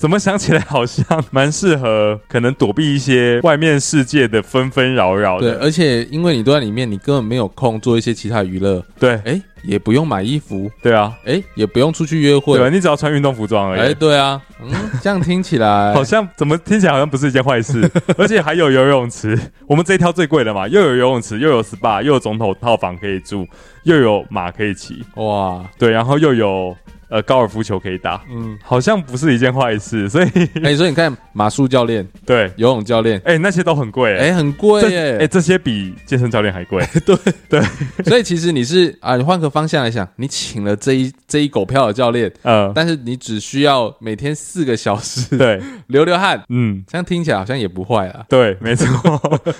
[0.00, 5.52] 怎么想起来好像蛮适合，可能躲避一些外面世界的纷纷扰扰的。
[5.52, 8.82] 对，而且因为你都在里面，你根本没有空做一些其他娱乐。
[8.98, 10.70] 对，哎，也不用买衣服。
[10.82, 12.56] 对啊，哎，也不用出去约会。
[12.56, 13.80] 对，你只要穿运动服装而已。
[13.80, 17.86] 哎，对啊，嗯，这样听起来 好像怎么听起来好像不是一件坏事，
[18.16, 19.38] 而且还有游泳池。
[19.66, 23.46] 我们这一条最贵的嘛，又有游泳池，又有 SPA，又有总统套房可以住，
[23.82, 25.04] 又有马可以骑。
[25.16, 26.74] 哇，对，然后又有。
[27.10, 30.26] 呃，高尔夫球可以打，嗯，好像不是一件坏事，所以，
[30.62, 37.16] 哎、欸，所以你看，马术教练，对，游泳教练，哎、欸，那些都很贵，哎、欸，很贵，哎、欸，这些比健身教练还贵， 对。
[37.48, 37.60] 对，
[38.06, 48.86] 所以其实你是啊，你换个方向来想，你请了这一这一狗票的教练，嗯，但是你只需要每天四个小时，对，流流汗，嗯，这样听起来好像也不坏啊，对，没错，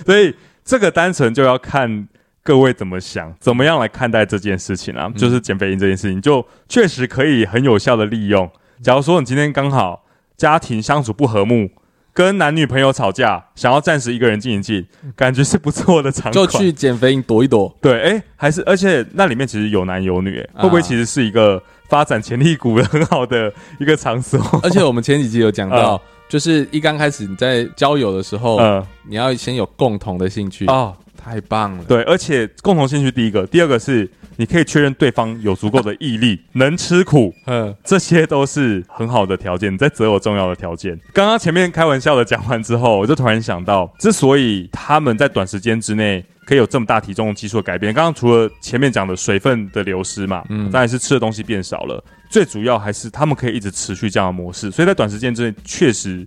[0.07, 0.33] 所以
[0.65, 2.07] 这个单纯就要看。
[2.42, 3.35] 各位怎么想？
[3.38, 5.07] 怎么样来看待这件事情啊？
[5.07, 8.50] 嗯、就是减肥营这件事情，就确实可以很有效的利用。
[8.83, 10.05] 假如说你今天刚好
[10.37, 11.68] 家庭相处不和睦，
[12.14, 16.33] 跟男女朋友吵架，想要暂时一个人静一静，感觉是不错的场。
[16.33, 17.76] 就去减肥营躲一躲。
[17.81, 24.40] 对，哎，还是而且那里面其实有男有女，啊、会不会其实是一个发展潜力股的很好的一个场所？
[24.62, 30.96] 而且我们前几集有讲到， 嗯、就是一刚开始你在交友的时候，嗯，你要先有共同的兴趣哦。
[31.22, 40.98] 太棒了，对，而且共同兴趣第一个，第二个是你可以确认对方有足够的毅力，能吃苦，嗯，这些都是很好的条件，在择偶重要的条件。
[41.12, 56.26] 刚刚前面开玩笑的讲完之后，我就突然想到，之所以他们在短时间之内可以有这么大体重基础的改变，刚刚除了前面讲的水分的流失嘛，嗯，当然是吃的东西变少了，最主要还是他们可以一直持续这样的模式，所以在短时间之内确实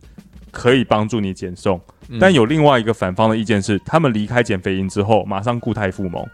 [0.52, 1.82] 可以帮助你减重。
[2.20, 6.26] 但有另外一个反方的意见是，他们离开减肥营之后，马上固态复萌，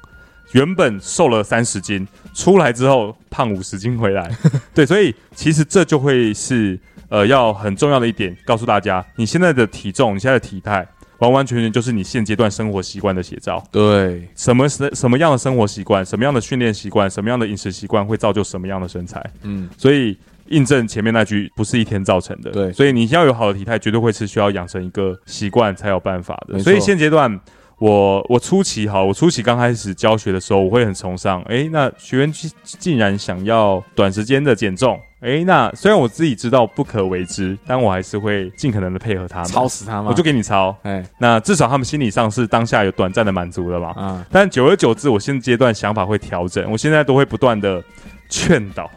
[0.51, 4.29] 原本瘦了三十斤，出来之后胖五十斤回来。
[4.73, 6.79] 对，所以其实这就会是
[7.09, 10.87] 呃，要很重要的一点，告诉大家，你现在的体重，你现在的体态，
[11.19, 13.63] 完完全全就是你现阶段生活习惯的写照。
[13.71, 19.23] 对，什么什什么样的生活习惯，什么样的训练习惯，什么样的饮食习惯，会造就什么样的身材。
[19.43, 20.17] 嗯，所以。
[20.49, 22.51] 印证前面那句，不是一天造成的。
[22.51, 26.59] 对，所以你要有好的体态，绝对会是需要养成一个习惯才有办法的。
[26.59, 27.39] 所以现阶段，
[27.77, 31.41] 我我初期哈，我初期刚开始教学的时候，我会很崇尚。
[31.43, 40.75] 诶，那学员竟竟然想要短时间的减重，诶，那虽然我自己知道不可为之，但我还是会尽可能的配合他们，操死他们，我就给你操。
[40.83, 43.93] 诶，那至少他们心理上是当下有短暂的满足了嘛。
[43.97, 44.25] 嗯。
[44.29, 47.81] 但久而久之，我现阶段想法会调整，我现在都会不断的
[48.29, 48.89] 劝导。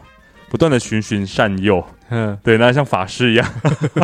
[0.53, 3.53] 不断的循循善诱，嗯，对，那像法师一样，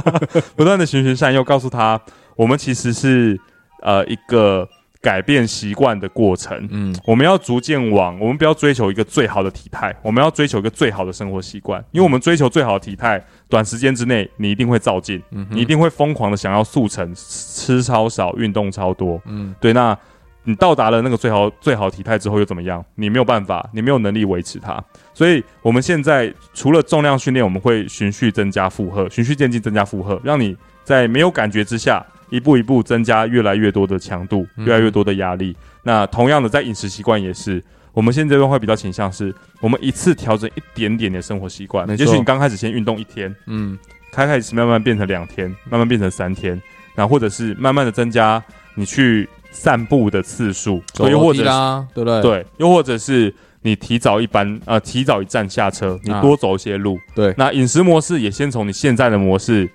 [0.58, 2.02] 不断的循循善诱，告诉他，
[2.36, 3.40] 我们其实是
[3.84, 4.68] 呃一个
[5.00, 19.96] 改变习惯的过程，嗯，我们要逐渐往，我们不要追求一个最好的体态，我们要追求一个最好的生活习惯，因为我们追求最好的体态，短时间之内你一定会照进，嗯，你一定会疯狂的想要速成，吃超少，运动超多，嗯，对，那。
[20.44, 22.84] 你到达了那个最好最好体态之后又怎么样？
[22.96, 24.84] 你没有办法，你没有能力维持它。
[25.14, 35.52] 所以我们现在除了重量训练，我们会循序增加负荷，循序渐进增加负荷，让你在没有感觉之下，一步一步增加越来越多的强度，越来越多的压力。
[35.52, 37.62] 嗯、那同样的，在饮食习惯也是，
[37.94, 41.88] 我们现在这段会比较倾向是，我们一次调整一点点的生活习惯。
[41.98, 43.78] 也许你刚开始先运动一天，嗯，
[44.12, 46.60] 开开始慢慢变成两天，慢慢变成三天，
[46.96, 48.42] 然后或者是慢慢的增加。
[48.76, 52.22] 你去散步的次数，所以或者啦，对不对？
[52.22, 56.96] 对，又或者是你提早一班，呃，提早一站下车，你多走一些路。
[56.96, 59.70] 啊、对，那饮食模式也先从你现在的模式，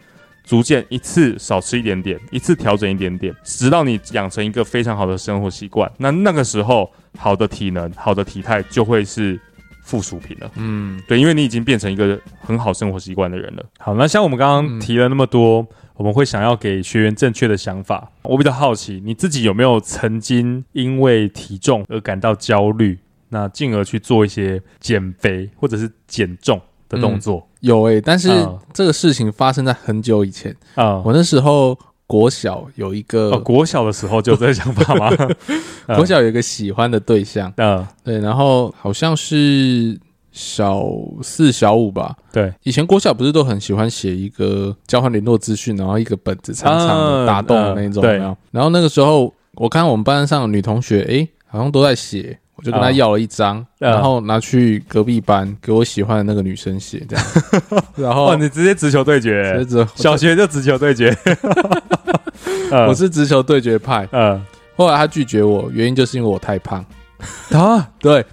[0.44, 5.90] 逐渐一次少吃一点点，一次调整一点点，直到你养成一个非常好的生活习惯。
[5.98, 9.40] 那那个时候，好的体能、好的体态就会是
[9.84, 10.50] 附属品了。
[10.56, 13.64] 嗯，对，因为你已经变成一个很好生活习惯的人了。
[13.78, 15.66] 好，那像我们刚刚提了那么多，嗯、
[15.96, 18.10] 我们会想要给学员正确的想法。
[18.22, 27.36] 我比较好奇，你自己有没有曾经因为体重而感到焦虑，那进而去做一些减肥或者是减重的动作？
[27.38, 28.28] 嗯有诶、欸，但是
[28.74, 31.00] 这个事情发生在很久以前啊。
[31.02, 35.10] 我那时候国小有一个，哦、国小的时候就有这个想法吗？
[35.96, 39.98] 国小有一个喜欢的对象，嗯，对，然后好像是
[40.30, 40.84] 小
[41.22, 42.14] 四、小五吧。
[42.32, 48.18] 对，以前国小不是都很喜欢写一个交换联络资讯，然后一个本子长长的打洞的那种，对。
[48.50, 52.38] 然后那个时候，我看我们班上的女同学，诶，好像都在写。
[52.56, 57.26] 我就跟他要了一张，哦、然后拿去隔壁班给我喜欢的那个女生写，这样。
[57.96, 61.16] 然后你直接直球对决，小学就直球对决。
[62.88, 64.08] 我是直球对决派。
[64.12, 64.40] 嗯，
[64.76, 66.84] 后来他拒绝我，原因就是因为我太胖。
[67.50, 68.24] 啊，对，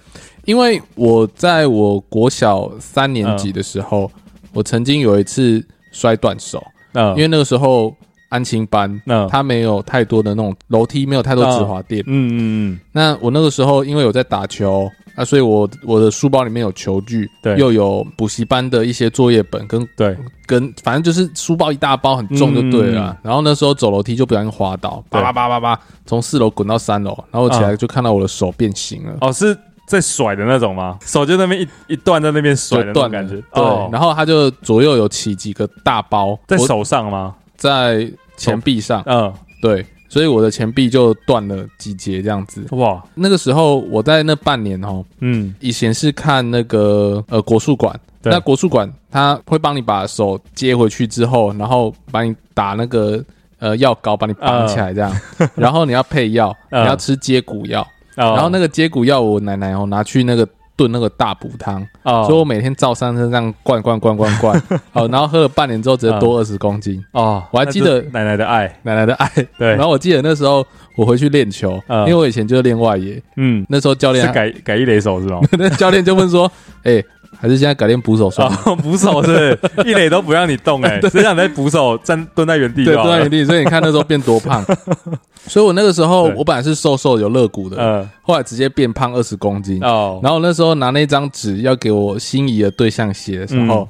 [0.44, 6.64] 因为我在我国小三年级的时候，嗯、我曾经有一次摔断手。
[6.92, 7.94] 嗯，因为那个时候。
[8.32, 12.02] 安亲班，那他没有太多的那种楼梯，没有太多止滑垫。
[12.06, 12.80] 嗯嗯嗯。
[12.92, 20.16] 那我那个时候因为有在打球啊，所以我我的书包里面有球具，对，又有补习班的一些作业本跟对
[20.46, 23.14] 跟，反正就是书包一大包很重就对了。
[23.22, 29.12] 然后那时候走楼梯就不小心滑倒，叭叭叭叭叭，从四楼滚到三楼，然后我起来就看到我的手变形了。
[29.20, 29.54] 哦，是
[29.86, 30.98] 在甩的那种吗？
[31.04, 33.34] 手就那边一一段在那边甩的那种感觉。
[33.52, 37.34] 对，然后他就左右有起几个大包在手上吗？
[37.58, 38.10] 在。
[38.42, 42.64] 前臂上，嗯，对，所以我的前臂就断了几节这样子。
[42.72, 53.24] 哇，那个时候我在那半年哦，嗯，以前是看那个呃国术馆，那国术馆他会帮你把手接回去之后，然后把你打那个
[53.58, 60.46] 呃药膏，把你绑起来这样，呃、然后你要配药，你要吃接骨药，呃、然后那个接骨药我奶奶哦拿去那个。
[60.82, 67.40] 炖那个大补汤，所以我每天照三餐这样灌灌灌灌灌， 好，然后喝了半年之后直接多二十公斤哦。
[67.52, 69.68] 我还记得奶奶的爱，奶奶的爱，对。
[69.68, 70.66] 然后我记得那时候
[70.96, 75.38] 我回去练球，因为我以前就是练外野，嗯，那时候教练是改改一垒手是吗？
[75.56, 76.50] 那教练就问说，
[76.82, 77.00] 哎。
[77.38, 83.44] 还是现在改练捕手算了，捕手是 一垒都不让你动哎，只想在捕手站蹲在原地，对，蹲在原地。
[83.44, 84.64] 所以你看那时候变多胖，
[85.48, 90.20] 所以我那个时候我本来是瘦瘦有肋骨的，嗯，后来直接变胖二十公斤哦。
[90.22, 93.88] 然后那时候拿那张纸要给我心仪的对象写的时候。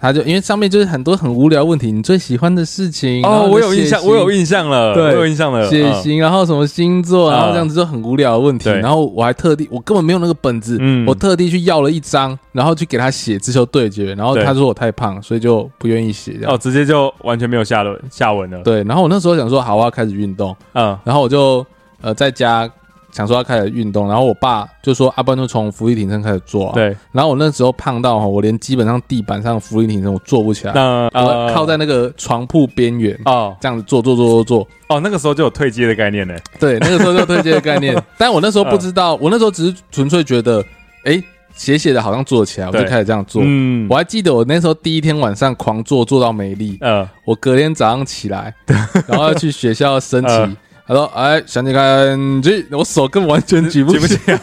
[0.00, 21.64] 他就因为上面就是很多很无聊问题，你最喜欢的事情哦，我有印象，我有印象了，对，我有印象了，血型，然后什么星座，然后这样子就很无聊的问题，然后我还特地，我根本没有那个本子，我特地去要了一张，然后去给他写直球对决，然后他说我太胖，所以就不愿意写，哦，直接就完全没有下文下文了，对，然后我那时候想说，好，我要开始运动，嗯，然后我就
[22.00, 22.70] 呃在家。
[23.16, 26.94] 想说要开始运动，然后我爸就说：“阿、啊、不然就从浮力挺身开始做、啊。”对。
[27.12, 34.68] 然后我那时候胖到哈，我连基本上地板上浮力挺身我做不起来，呃、我靠在那个床铺边缘哦，这样子做做做做做。
[34.88, 36.36] 哦，那个时候就有退阶的概念呢。
[36.60, 37.96] 对，那个时候就有退阶的概念。
[38.18, 40.62] 但我那时候不知道，呃、我那时候只是纯粹觉得，
[41.04, 41.18] 哎，
[41.54, 43.40] 斜斜的好像做起来，我就开始这样做。
[43.42, 43.86] 嗯。
[43.88, 46.76] 我还记得我那时候第一天晚上狂做，做到没力。
[46.82, 47.10] 嗯、呃。
[47.24, 48.54] 我隔天早上起来，
[49.08, 50.34] 然后要去学校升旗。
[50.34, 54.40] 呃他说：“哎，想你看举，我手根本完全举不起来，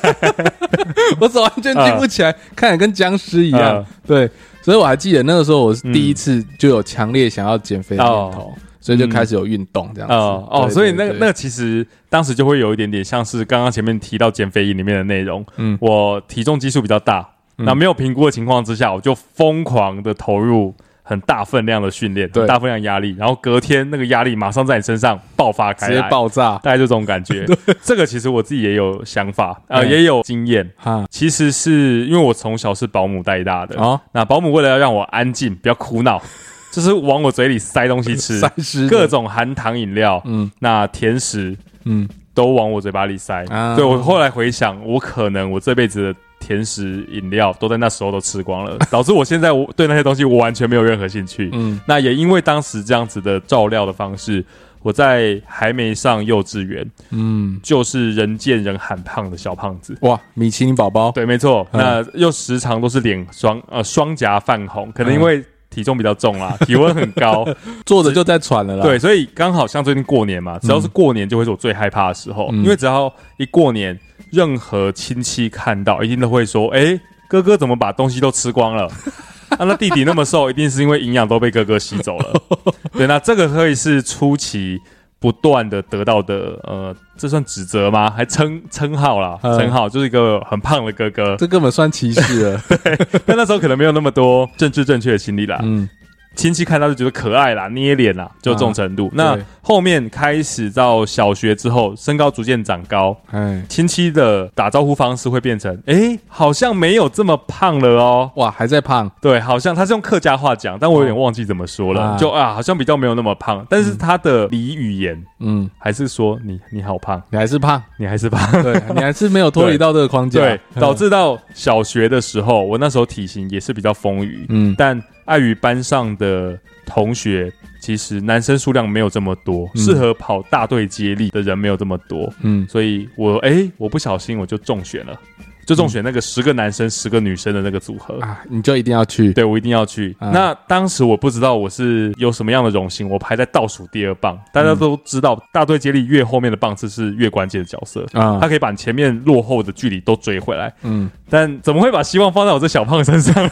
[1.19, 3.85] 我手完全举不起来，看着跟僵尸一样。
[4.05, 4.29] 对，
[4.61, 10.13] 所以我还记得那个时候，我是第一次就有强烈想要减肥的念头，所以就开始有运动这样子。
[10.15, 15.45] 哦，所以那个那个其实当时就会有一点点像是刚刚前面提到减肥营里面的内容。
[15.55, 17.25] 嗯，我体重基数比较大，
[17.55, 20.75] 那没有评估的情况之下，我就疯狂的投入。”
[21.05, 27.43] 很大分量的训练，对，大分量压力，然后隔天那个压力马上在你身上爆发开来，直接爆炸，大概就这种感觉。
[27.45, 30.67] 对，这个其实我自己也有想法，呃，也有经验。
[30.77, 36.21] 哈，其实是因为我从小是保姆带大的啊，那保姆为了要让我安静，不要哭闹，
[36.71, 43.45] 就是往我嘴里塞东西吃，塞食各种含糖饮料，嗯，那甜食，嗯，都往我嘴巴里塞。
[43.75, 46.19] 对，我后来回想，我可能我这辈子的。
[46.45, 51.49] 甜食饮料都在那时候都吃光了， 导致我现在我对那些东西我完全没有任何兴趣。
[51.53, 54.43] 嗯，那也因为当时这样子的照料的方式，
[54.81, 59.97] 我在还没上幼稚园，嗯，就是人见人喊胖的小胖子。
[60.01, 61.11] 哇，米其林宝宝。
[61.11, 61.65] 对，没错。
[61.71, 67.47] 嗯、那又时常都是脸双呃双颊泛红，可能因为体重比较重啦， 体温很高，
[67.85, 68.83] 坐着就在喘了啦。
[68.83, 73.97] 对，所以刚好像最近过年嘛，只要是过年就会是我最害怕的时候，嗯、因为只要一过年，
[74.33, 78.89] 任何亲戚看到一定都会说：“哎、欸，哥哥怎么把东西都吃光了？”
[79.57, 82.33] 啊，那弟弟那么瘦，一定是因为营养都被哥哥吸走了。
[82.93, 84.81] 对，那这个可以是初期。
[85.19, 88.11] 不断的得到的，呃，这算指责吗？
[88.11, 92.61] 还称称号啦，称号就是一个很胖的哥哥，这根本算歧视了。
[92.67, 95.61] 对，但那时候可能没有那么多政治正确的心理啦。
[95.63, 95.87] 嗯。
[96.35, 99.07] 亲戚看到就觉得可爱啦，捏脸啦，就这种程度。
[99.07, 108.31] 啊、那后面开始到小学之后，身高逐渐长高，哎，亲戚的打招呼方式会变成，哎、欸，好像没有这么胖了哦。
[108.35, 109.09] 哇，还在胖？
[109.21, 112.13] 对，好像他是用客家话讲，但我有点忘记怎么说了。
[112.13, 125.01] 哦、就啊，好像比较没有那么胖，但是他的俚语言，嗯，还是说你你好胖，你还是胖，你还是胖， 对，你还是没有脱离到这个框架，对，导致到小学的时候，我那时候体型也是比较丰腴，嗯，但。
[125.25, 135.19] 碍于班上的同学，其实男生数量没有这么多，适、嗯、合跑大队接力的人没有这么多，嗯，所以我哎、欸，我不小心我就中选了。
[135.65, 139.33] 就中选那个十个男生十个女生的那个组合啊，你就一定要去？
[139.33, 140.15] 对，我一定要去。
[140.19, 144.39] 啊、那当时我不知道我是有什么样的荣幸，我排在倒数第二棒。
[144.51, 150.73] 大家都知道，大队接力越后面的棒次是越关键的角色啊，他可以把前面落后的距离都追回来。
[150.81, 153.51] 嗯，但怎么会把希望放在我这小胖身上呢？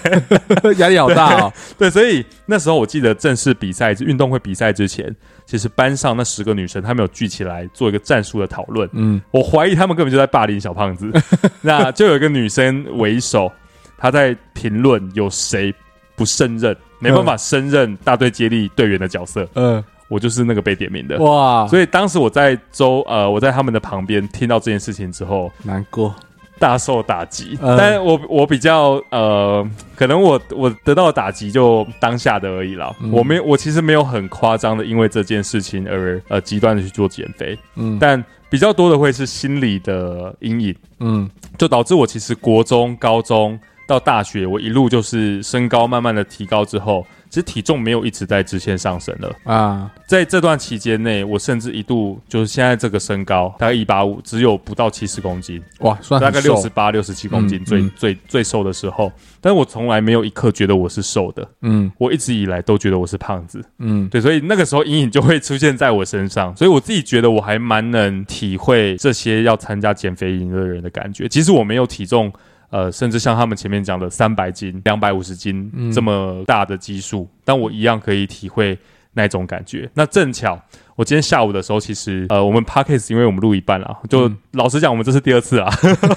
[0.77, 1.53] 压力好大哦。
[1.77, 5.15] 对，所以那时候我记得正式比赛、运动会比赛之前。
[5.43, 8.89] 其实班上那十个女生，她们有聚起来做一个战术的讨论。
[8.93, 11.11] 嗯，我怀疑她们根本就在霸凌小胖子。
[11.59, 13.51] 那就有一个女生为首，
[13.95, 15.71] 她在评论有谁
[16.15, 19.47] 不胜任，没办法胜任大队接力队员的角色。
[19.53, 21.19] 嗯，我就是那个被点名的。
[21.19, 21.67] 哇！
[21.67, 26.15] 所以当时我在周呃，我在他们的旁边听到这件事情之后，难过。
[26.61, 32.95] 大受打击，嗯、但我我比较呃，可能我我得到的打击就当下的而已啦。
[33.01, 43.59] 嗯、我没我其实没有很夸张的因为这件事情而呃极端的去做减肥，嗯，但比较多的会是心理的阴影，嗯，就导致我其实国中、高中
[43.91, 47.05] 到大学，我一路就是身高慢慢的提高之后。
[47.29, 59.09] 其实体重没有一直在直线上升了啊，在这段期间内，我甚至一度就是现在这个身高大概一八五，只有不到七十公斤，哇，算大概六十八、六十七公斤，嗯、最、嗯、最最瘦的时候。
[59.39, 71.29] 但是我从来没有一刻觉得我是瘦的，嗯，我一直以来都觉得我是胖子，嗯，对，所以那个时候阴影就会出现在我身上，所以我自己觉得我还蛮能体会这些要参加减肥营的人的感觉。
[71.29, 72.29] 其实我没有体重。
[72.71, 78.75] 呃，甚至像他们前面讲的三百斤、两百五十斤这么大的基数，嗯、但我一样可以体会
[79.13, 79.87] 那种感觉。
[79.93, 80.59] 那正巧。
[81.01, 85.67] 我今天下午的时候，其实呃，我们 Podcast 因为我们录一半了，就、嗯、老实讲，我们这是第二次啊。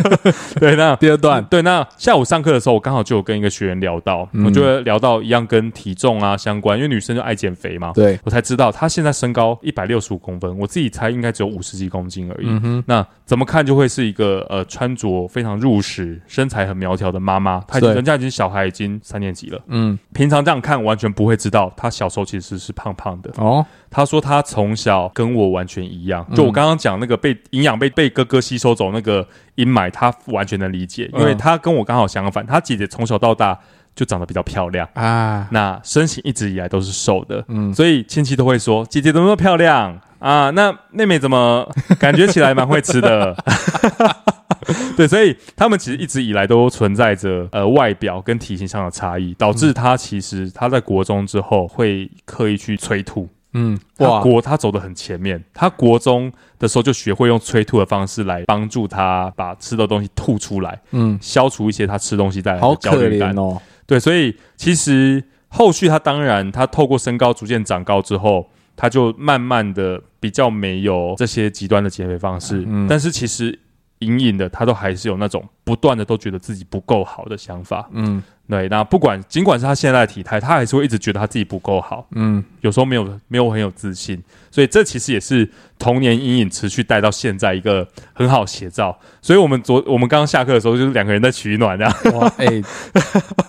[0.60, 7.92] 对，那第二段，对，那下午上课的时候，我刚好就有跟一个学员聊到，嗯、我就会聊到一样跟体重啊相关，因为女生就爱减肥嘛。
[7.94, 12.46] 对，我才知道她现在身高一百六十五公分，我自己猜应该只有五十几公斤而已。
[12.46, 17.64] 嗯、哼那怎么看就会是一个呃穿着非常入时、身材很苗条的妈妈。
[17.66, 19.58] 她人家已经小孩已经三年级了。
[19.68, 23.30] 嗯，平常这样看完全不会知道她小时候其实是胖胖的。
[23.38, 33.56] 哦，她说她从从小跟我完全一样，就我刚刚讲那个被营养被被哥哥吸收走那个阴霾，他完全能理解，因为他跟我刚好相反，他姐姐从小到大
[33.94, 40.50] 就长得比较漂亮啊，那身形一直以来都是瘦的，嗯，所以亲戚都会说姐姐怎么那么漂亮啊？
[40.50, 41.64] 那妹妹怎么
[42.00, 43.36] 感觉起来蛮会吃的？
[44.96, 53.28] 对，所以他们其实一直以来都存在着呃外表跟体型上的差异，导致他其实他在国中之后会刻意去催吐。
[53.54, 63.34] 嗯，哇，国他走的很前面，他国中的时候就学会用催吐的方式来帮助他把吃的东西吐出来，嗯，消除一些他吃东西带来的焦虑感。
[63.36, 63.60] 哦。
[63.86, 73.58] 对，所以其实后续他当然他透过身高逐渐长高之后，他就慢慢的比较没有这些极端的减肥方式，嗯，但是其实
[74.00, 78.22] 隐隐的他都还是有那种不断的都觉得自己不够好的想法，嗯。
[78.48, 88.98] 对，那不管尽管是他现在的体态，他还是会一直觉得他自己不够好，嗯，有时候没有没有很有自信，所以这其实也是童年阴影持续带到现在一个很好写照。
[89.22, 91.94] 所以我们昨我们刚刚下课的时候，就是两个人在取暖这样。
[92.12, 92.62] 哇， 哎、欸，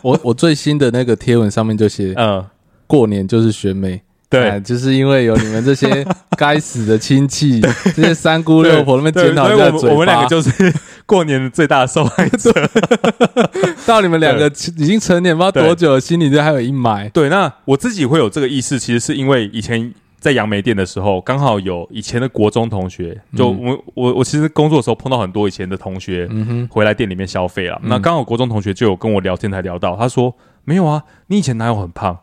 [0.02, 2.46] 我我最新的那个贴文上面就写，嗯，
[2.88, 4.02] 过年就是选美。
[4.28, 7.62] 对、啊，就是因为有你们这些该死的亲戚，
[7.96, 10.74] 这些三姑六婆那边检讨的嘴巴，我们两个就是
[11.06, 12.52] 过年的最大的受害者。
[13.86, 17.10] 到你们两个已经成年不知道多久了，心里就还有阴霾。
[17.12, 27.80] 对，那我自己会有这个意识，其实是因为以前在杨梅店的时候，刚好有以前的国中同学，就我我我其实工作的时候碰到很多以前的同学，嗯哼，回来店里面消费了。
[27.84, 30.34] 那刚好国中同学就有跟我聊天，才聊到，他说
[30.64, 32.18] 没有啊，你以前哪有很胖？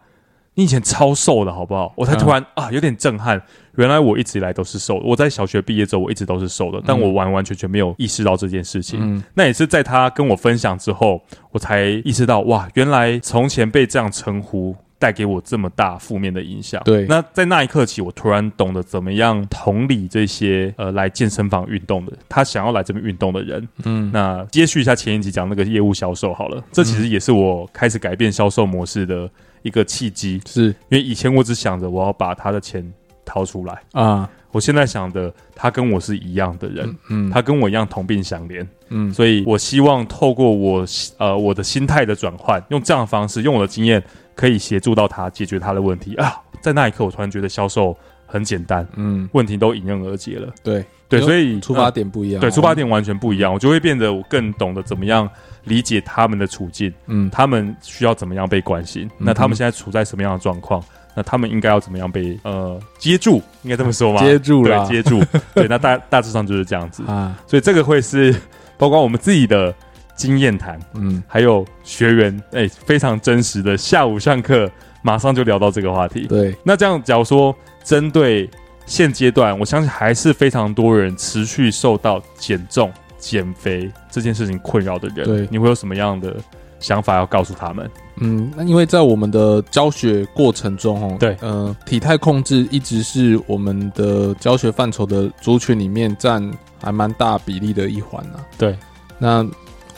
[0.55, 3.41] 你以前超瘦的好不好？”我才突然、嗯、啊，有点震撼。
[3.77, 5.07] 原来我一直以来都是瘦的。
[5.07, 8.99] 我在小学毕业之后，我一直都是瘦的，但我完完全全没有意识到这件事情。
[9.01, 16.83] 嗯、那也是在他跟我分享之后，我才意识到哇，原来从前被这样称呼带给我这么大负面的影响。
[16.85, 23.67] 对，那在那一刻起，我突然懂得怎么样同理这些呃来健身房运动的，他想要来这边运动的人。
[23.85, 29.29] 嗯，那接续一下前一集讲那个业务销售好了，这其实也是我开始改变销售模式的
[29.63, 30.41] 一个契机。
[30.47, 32.93] 是因为以前我只想着我要把他的钱。
[33.25, 34.29] 掏出来啊！
[34.51, 40.85] 我现在想的，他跟我是一样的人，嗯，嗯，他跟我一样同病相怜，嗯，所以我希望透过我
[41.19, 44.03] 呃我的心态的转换，用这样的方式，用我的经验，
[44.35, 46.43] 可以协助到他解决他的问题啊！
[46.61, 47.97] 在那一刻，我突然觉得销售
[48.33, 55.29] 很简单，嗯，问题都迎刃而解了，对对，所以出发点不一样，对，出发点完全不一样，我就会变得我更懂得怎么样
[55.65, 60.83] 理解他们的处境，嗯，他们需要怎么样被关心，嗯，那他们现在处在什么样的状况？
[61.15, 63.43] 那他们应该要怎么样被呃接住？
[63.65, 64.21] 应该这么说吗？
[64.25, 65.23] 接住了，对，接住。
[65.55, 67.39] 对，那大大致上就是这样子啊。
[67.47, 68.35] 所以这个会是
[68.79, 69.75] 包括我们自己的
[70.17, 73.77] 经验谈，嗯，还有学员哎、欸，非常真实的。
[73.77, 74.71] 下午上课
[75.03, 76.27] 马上就聊到这个话题。
[76.27, 78.49] 对，那这样假如说针对
[78.87, 85.27] 现阶段，我相信还是非常多人持续受到减重、减肥这件事情困扰的人。
[85.27, 86.37] 对，你会有什么样的
[86.81, 87.91] 想法要告诉他们？
[88.17, 96.49] 嗯，那因为在我们的教学过程中，哦，对，呃，体态控制一直是我们的教学范畴的族群里面占
[96.81, 98.39] 还蛮大比例的一环呢。
[98.59, 98.77] 对，
[99.19, 99.45] 那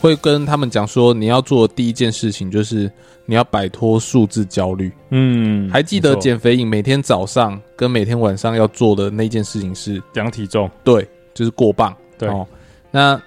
[0.05, 2.91] 会跟他们讲说，你要做的第一件事情就是
[3.25, 4.91] 你要摆脱数字焦虑。
[5.09, 11.95] 嗯，还记得减肥营每天早上跟每天晚上要做的那件事情是量体重，对，就是过磅。
[12.17, 12.47] 对，哦，
[12.91, 13.21] 那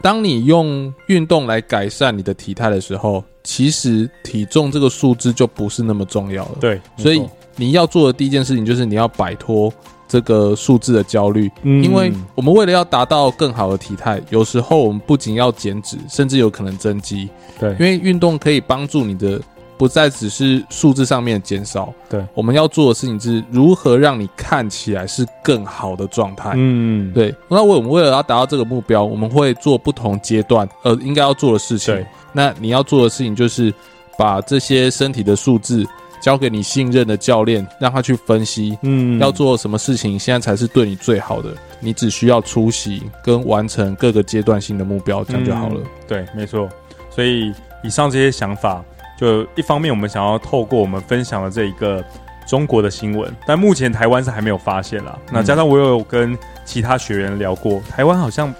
[0.00, 3.24] 当你用运动来改善你的体态的时候。
[3.42, 6.58] 其实体重这个数字就不是那么重要了。
[6.60, 9.72] 对，所以你要做的第一件事情就是你要摆脱
[10.10, 11.48] 这个数字的焦虑。
[11.62, 17.28] 嗯，因为我们为了要达到更好的体态，有时候我们不仅要减脂，甚至有可能增肌。
[17.60, 19.40] 对，因为运动可以帮助你的
[19.78, 21.94] 不再只是数字上面的减少。
[22.08, 26.54] 对，我们要做的事情是如何让你看起来是更好的状态。
[26.56, 27.32] 嗯，对。
[27.48, 31.94] 那我们为了要达到这个目标，我们会做不同阶段呃应该要做的事情。
[31.94, 32.04] 对。
[32.32, 33.72] 那你要做的事情就是
[34.18, 35.86] 把这些身体的数字
[36.20, 41.50] 交给你信任的教练，让他去分析，嗯，要做什么事情，现在才是对你最好的。
[41.80, 45.80] 你只需要出席跟完成各个阶段性的目标，这样就好了。
[45.82, 46.68] 嗯，对，没错。
[47.10, 47.52] 所以
[47.82, 48.84] 以上这些想法，
[49.18, 52.04] 就一方面我们想要透过我们分享的这一个
[52.46, 55.18] 中国的新闻，但目前台湾是还没有发现啦。
[55.32, 58.52] 那加上我有跟其他学员聊过，台湾好像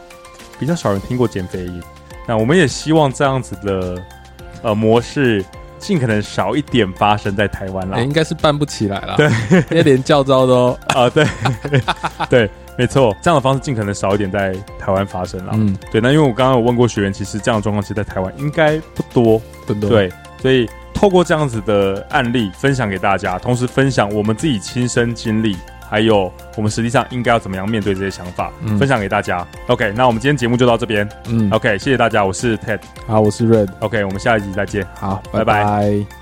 [0.58, 1.82] 比较少人听过减肥营。
[2.26, 4.02] 那我们也希望这样子的
[4.62, 5.44] 呃模式
[5.80, 9.16] 尽可能少一点发生在台湾啦，欸，应该是办不起来了。
[9.16, 9.26] 对，
[9.70, 11.26] 因为连教招都 啊，对
[12.30, 15.52] 对，没错，这样的方式尽可能少一点在台湾发生啦。
[15.54, 16.00] 嗯，对。
[16.00, 19.90] 那因为我刚刚有问过学员，其实这样的状况其实在台湾应该不多，不多。
[19.90, 25.56] 对，所以透过这样子的案例分享给大家，同时分享我们自己亲身经历。
[25.90, 29.44] 还有，我们实际上应该要怎么样面对这些想法，嗯、分享给大家。
[29.66, 31.08] OK，那我们今天节目就到这边。
[31.28, 33.68] 嗯，OK，谢谢大家，我是 Ted，好，我是 Red。
[33.80, 34.86] OK，我们下一集再见。
[34.94, 35.64] 好，拜拜。
[35.64, 36.19] 拜拜。